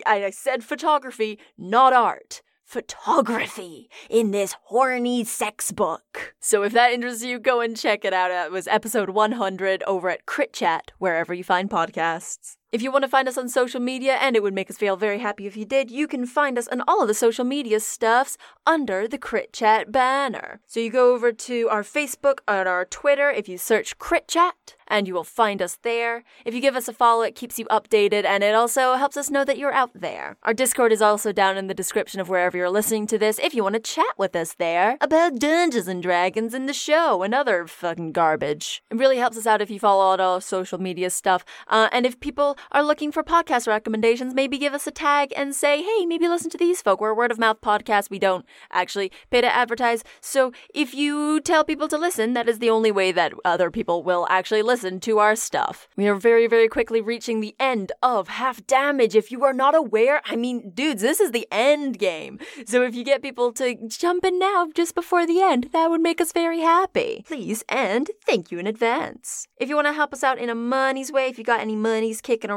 [0.06, 6.34] I, I said photography, not art photography in this horny sex book.
[6.40, 8.30] So if that interests you, go and check it out.
[8.30, 12.56] It was episode 100 over at Crit Chat, wherever you find podcasts.
[12.74, 14.96] If you want to find us on social media, and it would make us feel
[14.96, 17.78] very happy if you did, you can find us on all of the social media
[17.78, 20.60] stuffs under the Crit Chat banner.
[20.66, 24.74] So you go over to our Facebook and our Twitter if you search Crit Chat,
[24.88, 26.24] and you will find us there.
[26.44, 29.30] If you give us a follow, it keeps you updated, and it also helps us
[29.30, 30.36] know that you're out there.
[30.42, 33.54] Our Discord is also down in the description of wherever you're listening to this if
[33.54, 37.32] you want to chat with us there about Dungeons and Dragons and the show and
[37.34, 38.82] other fucking garbage.
[38.90, 41.44] It really helps us out if you follow all our social media stuff.
[41.68, 45.54] Uh, and if people are looking for podcast recommendations, maybe give us a tag and
[45.54, 47.00] say, hey, maybe listen to these folk.
[47.00, 48.10] We're a word of mouth podcast.
[48.10, 50.04] We don't actually pay to advertise.
[50.20, 54.02] So if you tell people to listen, that is the only way that other people
[54.02, 55.88] will actually listen to our stuff.
[55.96, 59.14] We are very, very quickly reaching the end of half damage.
[59.14, 62.38] If you are not aware, I mean, dudes, this is the end game.
[62.66, 66.00] So if you get people to jump in now just before the end, that would
[66.00, 67.24] make us very happy.
[67.26, 69.46] Please and thank you in advance.
[69.58, 71.76] If you want to help us out in a money's way, if you got any
[71.76, 72.53] monies kicking around,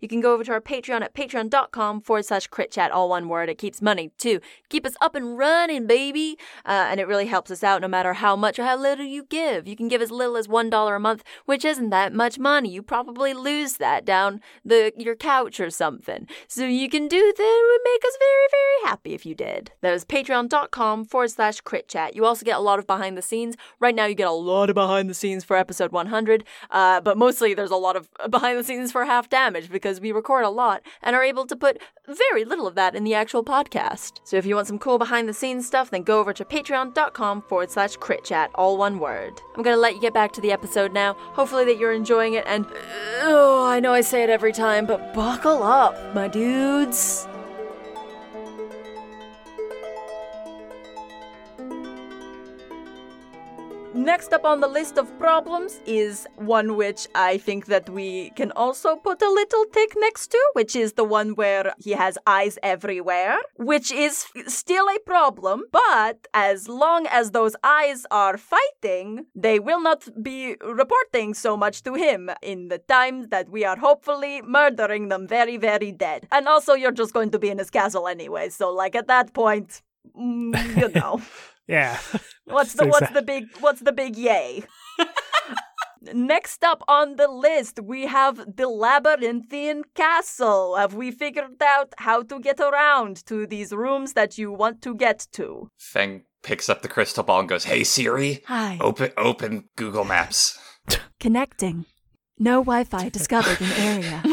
[0.00, 3.28] you can go over to our Patreon at patreon.com forward slash crit chat, all one
[3.28, 3.48] word.
[3.48, 4.40] It keeps money too.
[4.68, 6.38] Keep us up and running, baby.
[6.64, 9.24] Uh, and it really helps us out no matter how much or how little you
[9.24, 9.66] give.
[9.66, 12.70] You can give as little as $1 a month, which isn't that much money.
[12.70, 16.26] You probably lose that down the your couch or something.
[16.48, 17.44] So you can do that.
[17.44, 19.72] It would make us very, very happy if you did.
[19.80, 22.16] That is patreon.com forward slash crit chat.
[22.16, 23.56] You also get a lot of behind the scenes.
[23.80, 27.16] Right now, you get a lot of behind the scenes for episode 100, uh, but
[27.16, 30.50] mostly there's a lot of behind the scenes for half damage because we record a
[30.50, 34.20] lot and are able to put very little of that in the actual podcast.
[34.24, 37.42] So if you want some cool behind the scenes stuff, then go over to patreon.com
[37.42, 39.40] forward slash crit chat, all one word.
[39.56, 41.14] I'm gonna let you get back to the episode now.
[41.14, 42.66] Hopefully that you're enjoying it and
[43.22, 47.26] oh, I know I say it every time, but buckle up, my dudes.
[53.94, 58.50] Next up on the list of problems is one which I think that we can
[58.56, 62.58] also put a little tick next to, which is the one where he has eyes
[62.60, 69.60] everywhere, which is still a problem, but as long as those eyes are fighting, they
[69.60, 74.42] will not be reporting so much to him in the time that we are hopefully
[74.42, 76.26] murdering them very, very dead.
[76.32, 79.32] And also, you're just going to be in his castle anyway, so like at that
[79.34, 79.82] point,
[80.18, 81.22] mm, you know.
[81.66, 81.98] Yeah.
[82.44, 84.64] What's the what's the big what's the big yay?
[86.12, 90.76] Next up on the list, we have the labyrinthian castle.
[90.76, 94.94] Have we figured out how to get around to these rooms that you want to
[94.94, 95.70] get to?
[95.78, 98.76] Feng picks up the crystal ball and goes, "Hey Siri, Hi.
[98.82, 100.58] open open Google Maps."
[101.18, 101.86] Connecting.
[102.38, 104.20] No Wi-Fi discovered in area.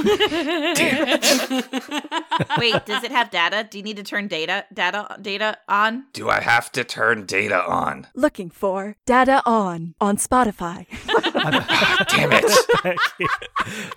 [2.57, 3.67] Wait, does it have data?
[3.69, 6.05] Do you need to turn data data data on?
[6.11, 8.07] Do I have to turn data on?
[8.15, 10.87] Looking for data on on Spotify.
[12.09, 12.49] Damn it!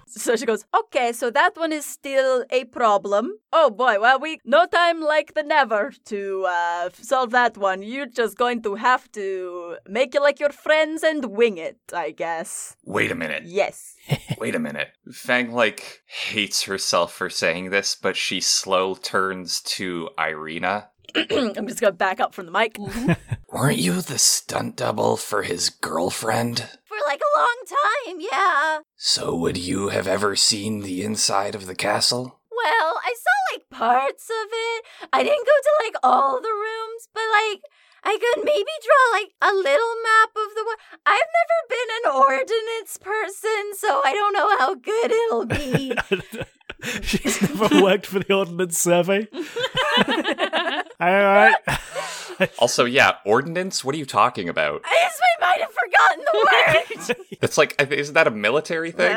[0.07, 3.38] So she goes, okay, so that one is still a problem.
[3.52, 7.82] Oh boy, well, we no time like the never to uh, solve that one.
[7.82, 12.11] You're just going to have to make it like your friends and wing it, I
[12.11, 12.76] guess.
[12.84, 13.44] Wait a minute.
[13.46, 13.96] Yes.
[14.38, 14.88] Wait a minute.
[15.12, 20.88] Fang like hates herself for saying this, but she slow turns to Ireena.
[21.14, 22.76] I'm just gonna back up from the mic.
[23.52, 26.68] Weren't you the stunt double for his girlfriend?
[26.84, 28.80] For like a long time, yeah.
[28.96, 32.40] So would you have ever seen the inside of the castle?
[32.50, 34.84] Well, I saw like parts of it.
[35.12, 37.61] I didn't go to like all the rooms, but like
[38.05, 40.76] I could maybe draw like a little map of the one.
[41.07, 45.96] I've never been an ordinance person, so I don't know how good it'll be.
[47.02, 49.26] She's never worked for the Ordnance Survey.
[51.00, 51.55] All right.
[52.59, 53.84] Also, yeah, ordnance.
[53.84, 54.82] What are you talking about?
[54.84, 57.38] I just I might have forgotten the word.
[57.40, 59.16] it's like, isn't that a military thing?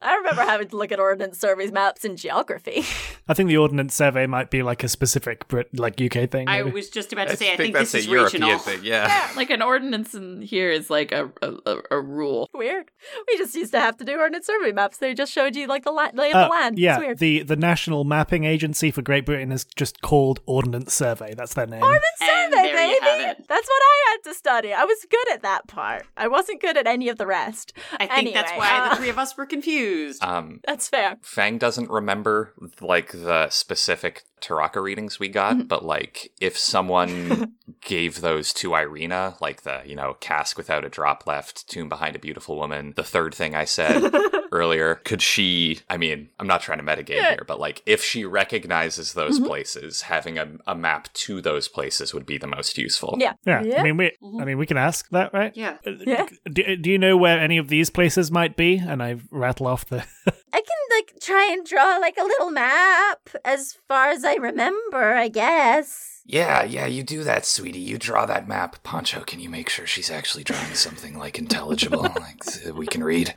[0.00, 0.28] I don't know.
[0.28, 2.84] I remember having to look at ordnance surveys maps in geography.
[3.28, 6.48] I think the Ordnance Survey might be like a specific Brit, like UK thing.
[6.48, 6.70] I maybe.
[6.72, 8.58] was just about to say, I think think that's this a is European regional.
[8.58, 8.80] thing.
[8.84, 9.30] Yeah.
[9.36, 12.48] Like an ordinance in here is like a a, a, a rule.
[12.54, 12.90] Weird.
[13.30, 14.98] We just used to have to do ordnance survey maps.
[14.98, 16.78] They just showed you like the la- lay of Uh, the land.
[16.78, 17.18] yeah, It's weird.
[17.18, 21.34] the the National Mapping Agency for Great Britain is just called Ordnance Survey.
[21.34, 21.82] That's their name.
[21.82, 23.44] Ordnance And survey, baby.
[23.48, 24.72] That's what I had to study.
[24.72, 26.06] I was good at that part.
[26.16, 27.72] I wasn't good at any of the rest.
[27.98, 29.87] I think that's why uh, the three of us were confused.
[30.20, 31.16] Um, That's fair.
[31.22, 38.20] Fang doesn't remember like the specific Tarokka readings we got, but like if someone gave
[38.20, 42.18] those to Ireena, like the, you know, cask without a drop left, tomb behind a
[42.18, 44.10] beautiful woman, the third thing I said
[44.52, 47.30] earlier, could she, I mean, I'm not trying to metagame Yeah.
[47.30, 52.12] here, but like if she recognizes those places, having a, a map to those places
[52.14, 53.16] would be the most useful.
[53.18, 53.32] Yeah.
[53.46, 53.80] yeah, Yeah.
[53.80, 54.12] I mean, we.
[54.40, 55.52] I mean, we can ask that, right?
[55.56, 55.76] yeah.
[55.86, 56.26] Uh, Yeah.
[56.50, 58.78] Do, do you know where any of these places might be?
[58.78, 60.04] And I rattle off the.
[60.52, 65.14] I can like try and draw like a little map as far as I remember,
[65.14, 66.20] I guess.
[66.26, 67.78] Yeah, yeah, you do that, sweetie.
[67.78, 68.82] You draw that map.
[68.82, 73.34] Poncho, can you make sure she's actually drawing something like intelligible, like we can read?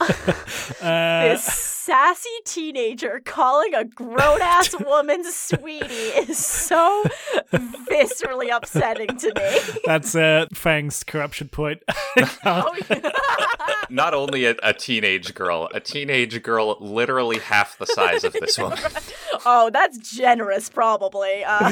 [0.80, 7.04] Uh, this sassy teenager calling a grown ass woman sweetie is so
[7.52, 9.80] viscerally upsetting to me.
[9.84, 11.82] that's uh, Fang's corruption point.
[12.46, 13.10] Oh, yeah.
[13.90, 18.56] Not only a, a teenage girl, a teenage girl literally half the size of this
[18.56, 18.78] woman.
[19.44, 21.44] oh, that's generous, probably.
[21.44, 21.70] Uh,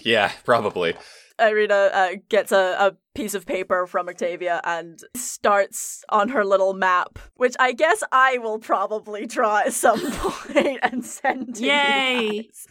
[0.00, 0.94] yeah, probably.
[1.40, 6.74] Ireena uh, gets a, a piece of paper from Octavia and starts on her little
[6.74, 11.68] map, which I guess I will probably draw at some point and send to you
[11.68, 12.66] guys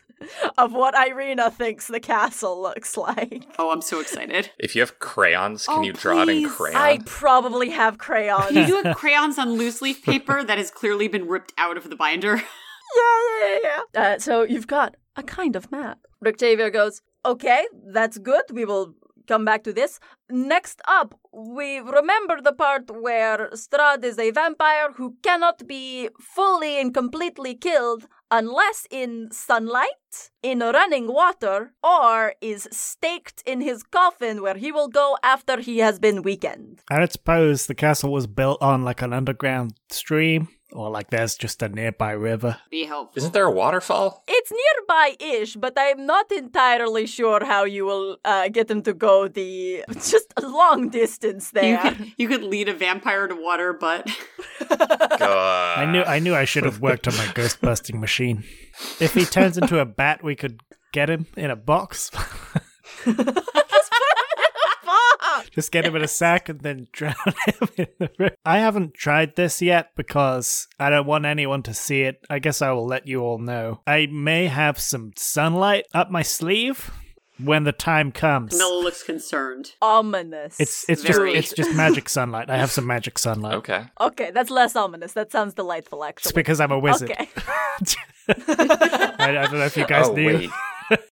[0.57, 3.45] of what Ireena thinks the castle looks like.
[3.59, 4.51] Oh, I'm so excited.
[4.57, 6.51] If you have crayons, can Oh, you draw it in please.
[6.53, 6.77] crayon?
[6.77, 8.47] I probably have crayons.
[8.47, 11.75] Can you do have crayons on loose leaf paper that has clearly been ripped out
[11.75, 12.35] of the binder?
[12.95, 14.01] yeah, yeah, yeah, yeah.
[14.01, 15.99] Uh, so you've got a kind of map.
[16.25, 18.43] Octavia goes, okay, that's good.
[18.51, 18.95] We will
[19.27, 19.99] come back to this.
[20.29, 26.79] Next up, we remember the part where Strahd is a vampire who cannot be fully
[26.79, 34.41] and completely killed unless in sunlight, in running water, or is staked in his coffin
[34.41, 36.81] where he will go after he has been weakened.
[36.89, 41.61] I suppose the castle was built on like an underground stream, or like there's just
[41.61, 42.57] a nearby river.
[42.69, 43.17] Be helpful.
[43.17, 44.23] Isn't there a waterfall?
[44.27, 48.93] It's nearby ish, but I'm not entirely sure how you will uh, get him to
[48.93, 51.81] go the just a long distance You there.
[51.81, 54.09] could, you could lead a vampire to water, but
[54.69, 58.43] I knew I knew I should have worked on my ghost busting machine.
[58.99, 60.61] If he turns into a bat, we could
[60.91, 62.11] get him in a box.
[65.51, 67.15] Just get him in a sack and then drown
[67.45, 68.35] him in the river.
[68.45, 72.25] I haven't tried this yet because I don't want anyone to see it.
[72.29, 73.81] I guess I will let you all know.
[73.87, 76.91] I may have some sunlight up my sleeve
[77.39, 78.51] when the time comes.
[78.51, 79.71] Camilla looks concerned.
[79.81, 80.59] Ominous.
[80.59, 81.33] It's it's Very.
[81.33, 82.49] just it's just magic sunlight.
[82.49, 83.55] I have some magic sunlight.
[83.55, 83.85] Okay.
[83.99, 84.31] okay.
[84.31, 85.13] That's less ominous.
[85.13, 86.29] That sounds delightful, actually.
[86.29, 87.11] It's because I'm a wizard.
[87.11, 87.29] Okay.
[88.27, 90.25] I, I don't know if you guys oh knew.
[90.25, 90.49] wait.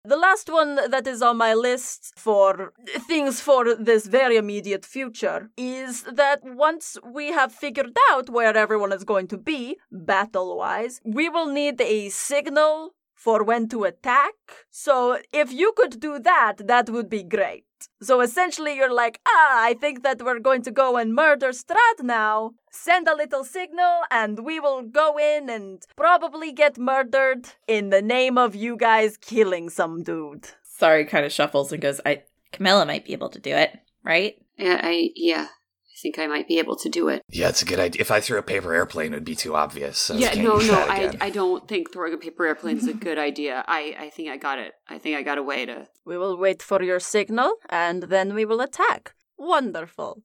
[0.04, 2.74] The last one that is on my list for
[3.08, 8.92] things for this very immediate future is that once we have figured out where everyone
[8.92, 14.34] is going to be, battle wise, we will need a signal for when to attack.
[14.72, 17.66] So if you could do that, that would be great.
[18.02, 22.04] So essentially, you're like, ah, I think that we're going to go and murder Strahd
[22.04, 22.52] now.
[22.72, 28.02] Send a little signal, and we will go in and probably get murdered in the
[28.02, 30.50] name of you guys killing some dude.
[30.64, 34.36] Sorry kind of shuffles and goes, I Camilla might be able to do it, right?
[34.58, 35.61] Yeah, I yeah, I
[36.02, 37.22] think I might be able to do it.
[37.30, 38.02] Yeah, it's a good idea.
[38.02, 39.98] If I threw a paper airplane, it would be too obvious.
[39.98, 41.16] So yeah, no, no, I.
[41.22, 43.64] I don't think throwing a paper airplane is a good idea.
[43.68, 44.74] I I think I got it.
[44.90, 45.88] I think I got a way to.
[46.06, 49.14] We will wait for your signal, and then we will attack.
[49.38, 50.24] Wonderful.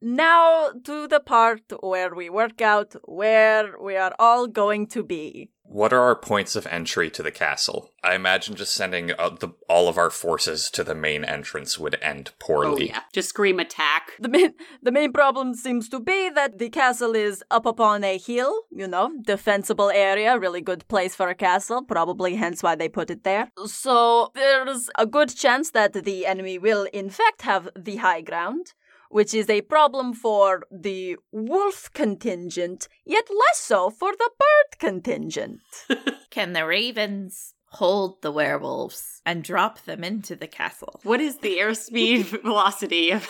[0.00, 5.50] Now to the part where we work out where we are all going to be.
[5.70, 7.90] What are our points of entry to the castle?
[8.02, 11.98] I imagine just sending uh, the, all of our forces to the main entrance would
[12.00, 12.66] end poorly.
[12.66, 12.88] Oh poorly.
[12.88, 14.12] yeah, just scream attack.
[14.20, 18.16] The main the main problem seems to be that the castle is up upon a
[18.18, 22.88] hill, you know, defensible area, really good place for a castle, probably hence why they
[22.88, 23.50] put it there.
[23.66, 28.72] So there's a good chance that the enemy will in fact have the high ground.
[29.10, 35.60] Which is a problem for the wolf contingent, yet less so for the bird contingent.
[36.30, 41.00] Can the ravens hold the werewolves and drop them into the castle?
[41.02, 43.28] What is the airspeed velocity of?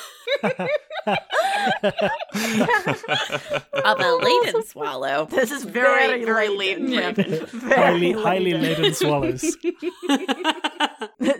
[3.84, 5.26] Of a laden swallow.
[5.26, 6.90] This is Very, very, very laden.
[6.90, 7.46] laden.
[7.46, 9.40] Very highly highly laden swallows.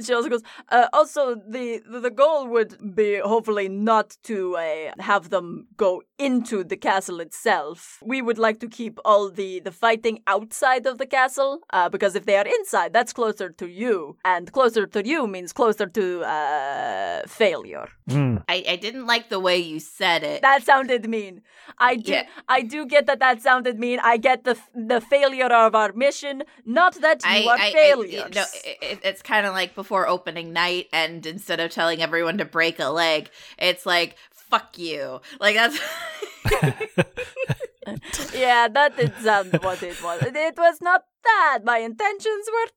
[0.04, 0.42] she also goes.
[0.70, 6.64] Uh, also, the the goal would be hopefully not to uh, have them go into
[6.64, 7.98] the castle itself.
[8.04, 12.14] We would like to keep all the the fighting outside of the castle, uh, because
[12.16, 16.22] if they are inside, that's closer to you, and closer to you means closer to
[16.22, 17.88] uh, failure.
[18.08, 18.44] Mm.
[18.48, 20.42] I, I didn't like the way you said it.
[20.42, 21.42] That sounded mean.
[21.78, 22.12] I do.
[22.12, 22.26] Yeah.
[22.48, 24.00] I do get that that sounded mean.
[24.02, 26.42] I get the the failure of our mission.
[26.64, 28.34] Not that you are failures.
[28.34, 32.44] no, it, it's kind of like before opening night, and instead of telling everyone to
[32.44, 35.78] break a leg, it's like "fuck you." Like that's.
[38.34, 40.22] yeah, that did sound um, what it was.
[40.22, 41.60] It was not that.
[41.64, 42.70] My intentions were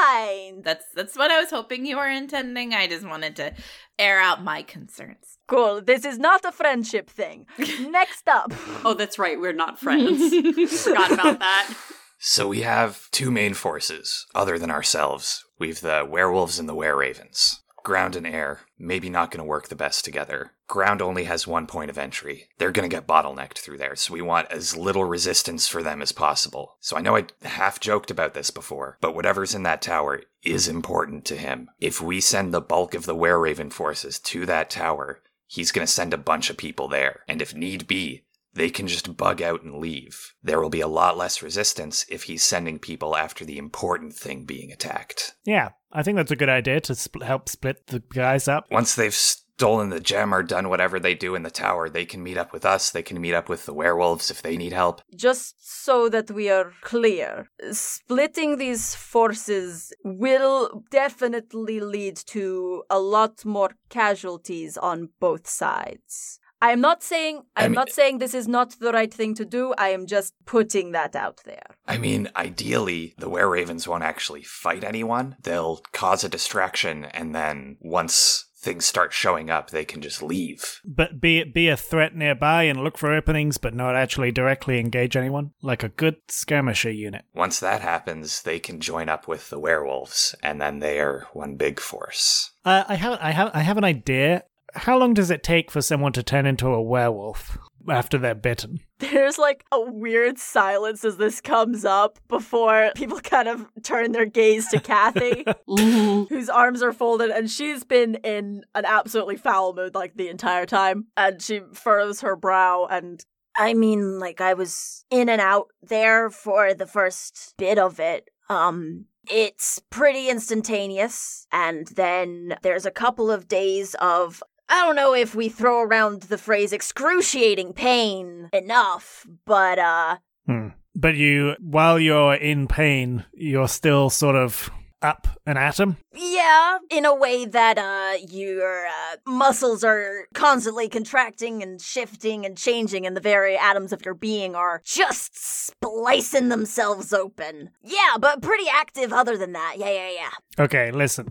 [0.00, 0.64] kind.
[0.64, 2.74] That's that's what I was hoping you were intending.
[2.74, 3.54] I just wanted to
[3.98, 5.38] air out my concerns.
[5.48, 5.80] Cool.
[5.80, 7.46] This is not a friendship thing.
[7.80, 8.52] Next up.
[8.84, 9.40] oh, that's right.
[9.40, 10.34] We're not friends.
[10.82, 11.74] Forgot about that.
[12.18, 15.44] So we have two main forces, other than ourselves.
[15.58, 17.62] We've the werewolves and the were-ravens.
[17.84, 20.52] Ground and air, maybe not going to work the best together.
[20.68, 22.48] Ground only has one point of entry.
[22.58, 26.02] They're going to get bottlenecked through there, so we want as little resistance for them
[26.02, 26.76] as possible.
[26.80, 30.66] So I know I half joked about this before, but whatever's in that tower is
[30.66, 31.70] important to him.
[31.80, 35.92] If we send the bulk of the were-raven forces to that tower, he's going to
[35.92, 37.20] send a bunch of people there.
[37.28, 40.34] And if need be, they can just bug out and leave.
[40.42, 44.44] There will be a lot less resistance if he's sending people after the important thing
[44.44, 45.34] being attacked.
[45.44, 48.66] Yeah, I think that's a good idea to spl- help split the guys up.
[48.70, 49.14] Once they've
[49.58, 52.52] stolen the gem or done whatever they do in the tower, they can meet up
[52.52, 52.90] with us.
[52.90, 55.00] They can meet up with the werewolves if they need help.
[55.14, 55.54] Just
[55.86, 63.70] so that we are clear, splitting these forces will definitely lead to a lot more
[63.88, 66.38] casualties on both sides.
[66.60, 69.34] I am not saying I I'm mean- not saying this is not the right thing
[69.36, 69.74] to do.
[69.78, 71.76] I am just putting that out there.
[71.86, 75.36] I mean, ideally, the were-ravens won't actually fight anyone.
[75.42, 80.80] They'll cause a distraction, and then once things start showing up, they can just leave.
[80.84, 85.16] But be be a threat nearby and look for openings, but not actually directly engage
[85.16, 87.24] anyone, like a good skirmisher unit.
[87.32, 91.54] Once that happens, they can join up with the werewolves, and then they are one
[91.54, 92.50] big force.
[92.64, 94.42] Uh, I have I have I have an idea.
[94.74, 97.56] How long does it take for someone to turn into a werewolf
[97.88, 98.80] after they're bitten?
[98.98, 104.26] There's like a weird silence as this comes up before people kind of turn their
[104.26, 106.28] gaze to Kathy, Mhm.
[106.28, 110.66] whose arms are folded, and she's been in an absolutely foul mood like the entire
[110.66, 111.06] time.
[111.16, 113.24] And she furrows her brow and
[113.58, 118.28] I mean, like I was in and out there for the first bit of it.
[118.50, 125.14] Um it's pretty instantaneous and then there's a couple of days of I don't know
[125.14, 130.68] if we throw around the phrase excruciating pain enough, but uh Hmm.
[130.94, 134.70] But you, while you're in pain, you're still sort of
[135.02, 135.98] up an atom.
[136.14, 142.56] yeah, in a way that uh your uh, muscles are constantly contracting and shifting and
[142.56, 145.36] changing and the very atoms of your being are just
[145.66, 147.70] splicing themselves open.
[147.82, 149.74] Yeah, but pretty active other than that.
[149.78, 150.64] Yeah, yeah, yeah.
[150.64, 151.26] Okay, listen.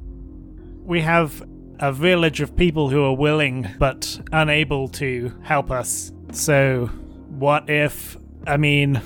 [0.85, 1.43] We have
[1.79, 6.11] a village of people who are willing but unable to help us.
[6.31, 6.87] So,
[7.29, 8.17] what if.
[8.47, 9.01] I mean.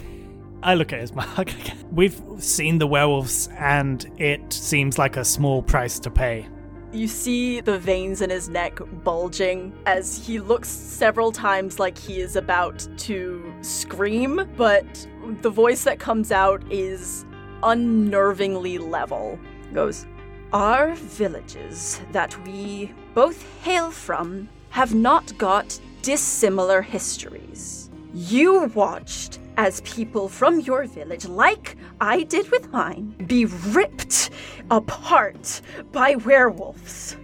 [0.61, 1.53] I look at his mark.
[1.91, 6.47] We've seen the werewolves, and it seems like a small price to pay.
[6.91, 12.19] You see the veins in his neck bulging as he looks several times like he
[12.19, 15.07] is about to scream, but
[15.41, 17.25] the voice that comes out is
[17.61, 19.39] unnervingly level.
[19.71, 20.07] Goes,
[20.51, 27.91] Our villages that we both hail from have not got dissimilar histories.
[28.15, 34.31] You watched as people from your village, like I did with mine, be ripped
[34.71, 37.15] apart by werewolves.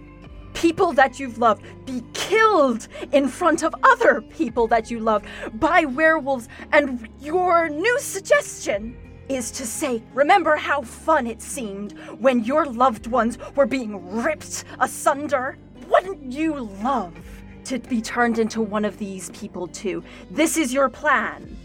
[0.54, 5.24] People that you've loved be killed in front of other people that you love
[5.54, 8.96] by werewolves, and your new suggestion
[9.28, 14.64] is to say, remember how fun it seemed when your loved ones were being ripped
[14.80, 15.58] asunder?
[15.88, 17.14] Wouldn't you love
[17.64, 20.02] to be turned into one of these people too?
[20.30, 21.56] This is your plan.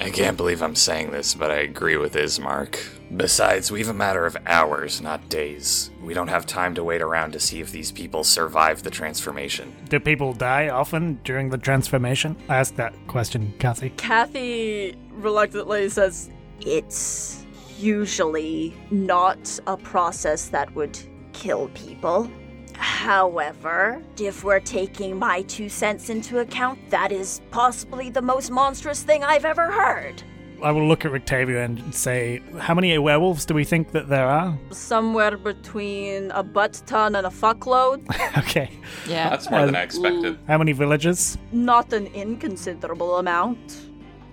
[0.00, 2.78] I can't believe I'm saying this, but I agree with Ismark.
[3.14, 5.90] Besides, we've a matter of hours, not days.
[6.02, 9.74] We don't have time to wait around to see if these people survive the transformation.
[9.90, 12.36] Do people die often during the transformation?
[12.48, 13.90] I asked that question, Kathy.
[13.98, 16.30] Kathy reluctantly says,
[16.66, 17.44] It's
[17.78, 20.98] usually not a process that would
[21.32, 22.30] kill people.
[22.74, 29.02] However, if we're taking my two cents into account, that is possibly the most monstrous
[29.02, 30.22] thing I've ever heard.
[30.62, 34.26] I will look at Rictavia and say, how many werewolves do we think that there
[34.28, 34.58] are?
[34.70, 38.02] Somewhere between a butt ton and a fuckload.
[38.38, 38.70] okay.
[39.08, 39.30] Yeah.
[39.30, 40.38] That's more than I um, expected.
[40.46, 41.38] How many villages?
[41.52, 43.89] Not an inconsiderable amount.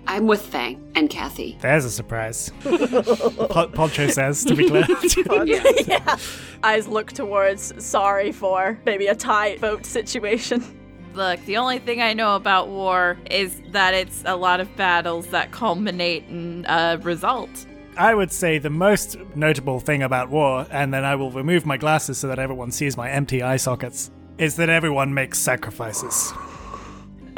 [0.08, 1.58] I'm with Fang and Kathy.
[1.60, 2.50] There's a surprise.
[2.64, 4.86] Po- Poncho says, to be clear.
[5.86, 6.16] yeah.
[6.64, 10.64] Eyes look towards sorry for maybe a tie vote situation.
[11.12, 15.26] Look, the only thing I know about war is that it's a lot of battles
[15.26, 17.66] that culminate in a result.
[17.98, 21.76] I would say the most notable thing about war, and then I will remove my
[21.76, 26.32] glasses so that everyone sees my empty eye sockets, is that everyone makes sacrifices.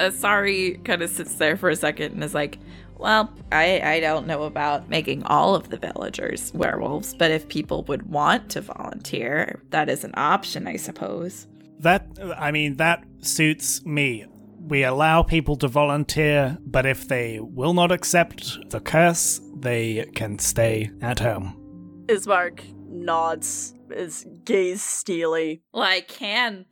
[0.00, 2.58] Uh, Asari kind of sits there for a second and is like,
[2.96, 7.82] well, I, I don't know about making all of the villagers werewolves, but if people
[7.84, 11.46] would want to volunteer, that is an option, I suppose.
[11.78, 14.26] That, I mean, that suits me.
[14.58, 20.38] We allow people to volunteer, but if they will not accept the curse, they can
[20.38, 21.56] stay at home.
[22.06, 25.62] Ismark nods, his gaze steely.
[25.72, 26.64] Like can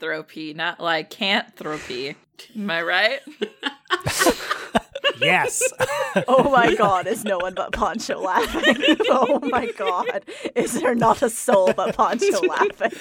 [0.55, 2.15] not like can't throw pee.
[2.57, 3.21] Am I right?
[5.21, 5.63] Yes.
[6.27, 8.97] Oh my god, is no one but Poncho laughing?
[9.09, 10.25] oh my god,
[10.57, 12.93] is there not a soul but Poncho laughing?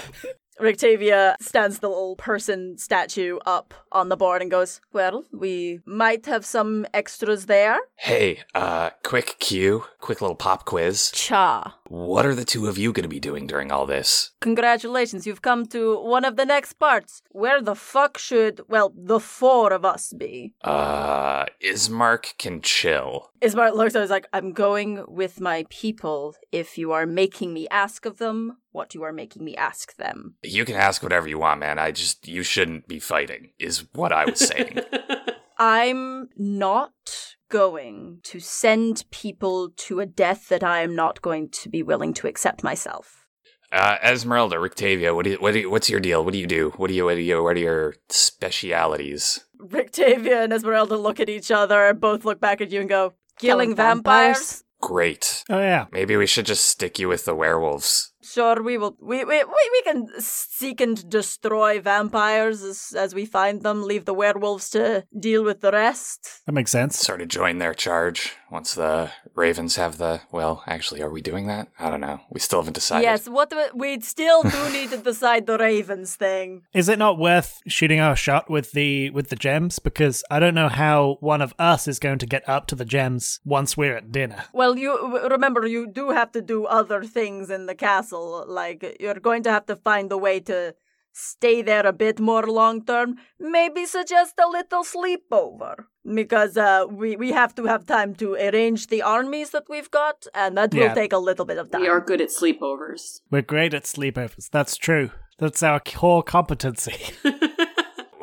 [0.60, 6.26] Rictavia stands the little person statue up on the board and goes, Well, we might
[6.26, 7.80] have some extras there.
[7.95, 11.12] Hey, uh, quick cue, quick little pop quiz.
[11.12, 11.78] Cha.
[11.88, 14.32] What are the two of you gonna be doing during all this?
[14.41, 17.22] Congratulations, you've come to one of the next parts.
[17.32, 20.53] Where the fuck should, well, the four of us be?
[20.64, 23.32] Uh, Ismark can chill.
[23.41, 27.68] Ismark looks at us like, I'm going with my people if you are making me
[27.70, 30.36] ask of them what you are making me ask them.
[30.43, 31.78] You can ask whatever you want, man.
[31.80, 34.80] I just, you shouldn't be fighting, is what I was saying.
[35.59, 41.69] I'm not going to send people to a death that I am not going to
[41.69, 43.25] be willing to accept myself.
[43.71, 46.23] uh, Ezmerelda, Rictavia, what do you, what do you, what's your deal?
[46.23, 46.71] What do you do?
[46.78, 49.43] What do you, what do you, what are your specialities?
[49.59, 53.13] Rictavia and Ezmerelda look at each other, and both look back at you and go,
[53.39, 54.63] Killing, vampires?
[54.80, 55.43] Great.
[55.49, 55.86] Oh, yeah.
[55.91, 58.13] Maybe we should just stick you with the werewolves.
[58.38, 58.95] Sure, we will.
[59.01, 64.05] We, we, we, we can seek and destroy vampires as, as we find them, leave
[64.05, 66.43] the werewolves to deal with the rest.
[66.45, 66.99] That makes sense.
[66.99, 71.47] Sort of join their charge once the ravens have the, well, actually, are we doing
[71.47, 71.67] that?
[71.79, 72.21] I don't know.
[72.29, 73.03] We still haven't decided.
[73.03, 76.63] Yes, what the, we still do need to decide the ravens thing.
[76.73, 79.79] Is it not worth shooting our shot with the with the gems?
[79.79, 82.85] Because I don't know how one of us is going to get up to the
[82.85, 84.45] gems once we're at dinner.
[84.53, 88.26] Well, you remember you do have to do other things in the castle.
[88.47, 90.75] Like you're going to have to find a way to
[91.17, 95.86] stay there a bit more long term, maybe suggest a little sleepover.
[96.13, 100.25] Because uh, we, we have to have time to arrange the armies that we've got,
[100.34, 101.82] and that will take a little bit of time.
[101.82, 103.19] We are good at sleepovers.
[103.30, 104.49] We're great at sleepovers.
[104.49, 105.11] That's true.
[105.38, 107.13] That's our core competency.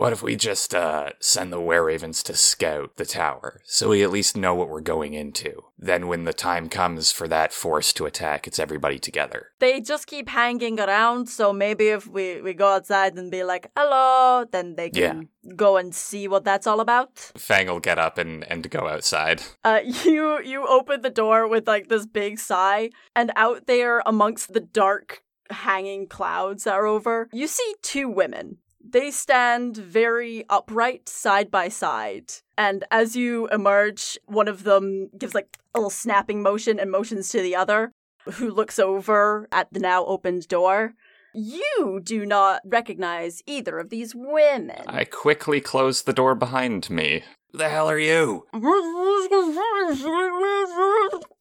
[0.05, 4.03] What if we just uh, send the were ravens to scout the tower so we
[4.03, 5.65] at least know what we're going into?
[5.79, 9.53] Then, when the time comes for that force to attack, it's everybody together.
[9.61, 13.71] they just keep hanging around, so maybe if we, we go outside and be like,
[13.75, 17.17] hello, then they can go and see what that's all about.
[17.39, 19.41] Fang will get up and, and go outside.
[19.65, 24.53] Uh, you you open the door with like this big sigh, and out there amongst
[24.53, 28.59] the dark hanging clouds that are over, you see two women.
[28.87, 32.33] They stand very upright side by side.
[32.59, 37.31] And as you emerge, one of them gives like a little snapping motion and motions
[37.31, 37.93] to the other,
[38.35, 40.95] who looks over at the now opened door.
[41.33, 44.83] You do not recognize either of these women.
[44.87, 47.25] I quickly close the door behind me.
[47.51, 48.47] Who the hell are you?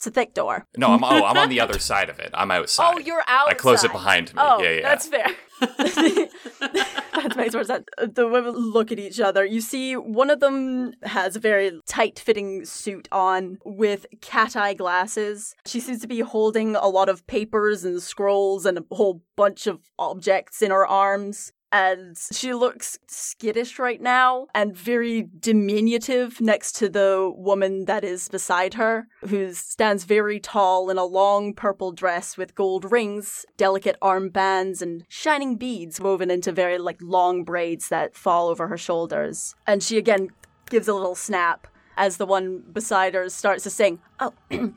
[0.04, 0.68] It's a thick door.
[0.76, 2.30] No, I'm oh, I'm on the other side of it.
[2.34, 2.93] I'm oh, outside.
[2.93, 3.47] Oh, you're out.
[3.47, 4.41] I close it behind me.
[4.43, 4.82] Oh, yeah, yeah.
[4.82, 5.28] that's fair.
[5.62, 7.86] that makes more sense.
[7.97, 9.45] Uh, the women look at each other.
[9.45, 14.74] You see, one of them has a very tight fitting suit on with cat eye
[14.74, 15.56] glasses.
[15.66, 19.68] She seems to be holding a lot of papers and scrolls and a whole bunch
[19.68, 21.54] of objects in her arms.
[21.74, 28.30] And she looks skittish right now and very diminutive next to the woman that is
[28.30, 33.97] beside her, who stands very tall in a long purple dress with gold rings, delicate
[34.03, 39.55] armbands, and shining beads woven into very like long braids that fall over her shoulders.
[39.65, 40.30] And she again
[40.69, 41.65] gives a little snap
[41.97, 44.34] as the one beside her starts to sing, Oh,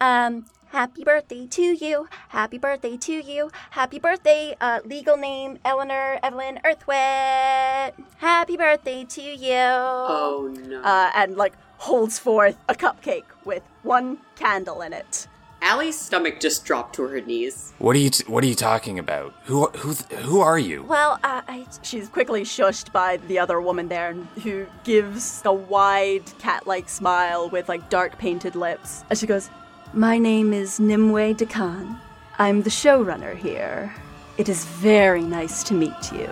[0.00, 2.08] um, happy birthday to you.
[2.28, 3.50] Happy birthday to you.
[3.70, 7.92] Happy birthday, uh, legal name Eleanor Evelyn Earthwet.
[8.18, 9.54] Happy birthday to you.
[9.56, 10.80] Oh no.
[10.82, 15.26] Uh, and like holds forth a cupcake with one candle in it.
[15.62, 17.74] Allie's stomach just dropped to her knees.
[17.78, 19.34] What are you t- What are you talking about?
[19.44, 20.84] Who who who are you?
[20.84, 26.24] Well, uh, I, she's quickly shushed by the other woman there, who gives a wide
[26.38, 29.04] cat-like smile with like dark painted lips.
[29.10, 29.50] And she goes,
[29.92, 31.98] "My name is Nimue Dekan.
[32.38, 33.92] I'm the showrunner here.
[34.38, 36.30] It is very nice to meet you."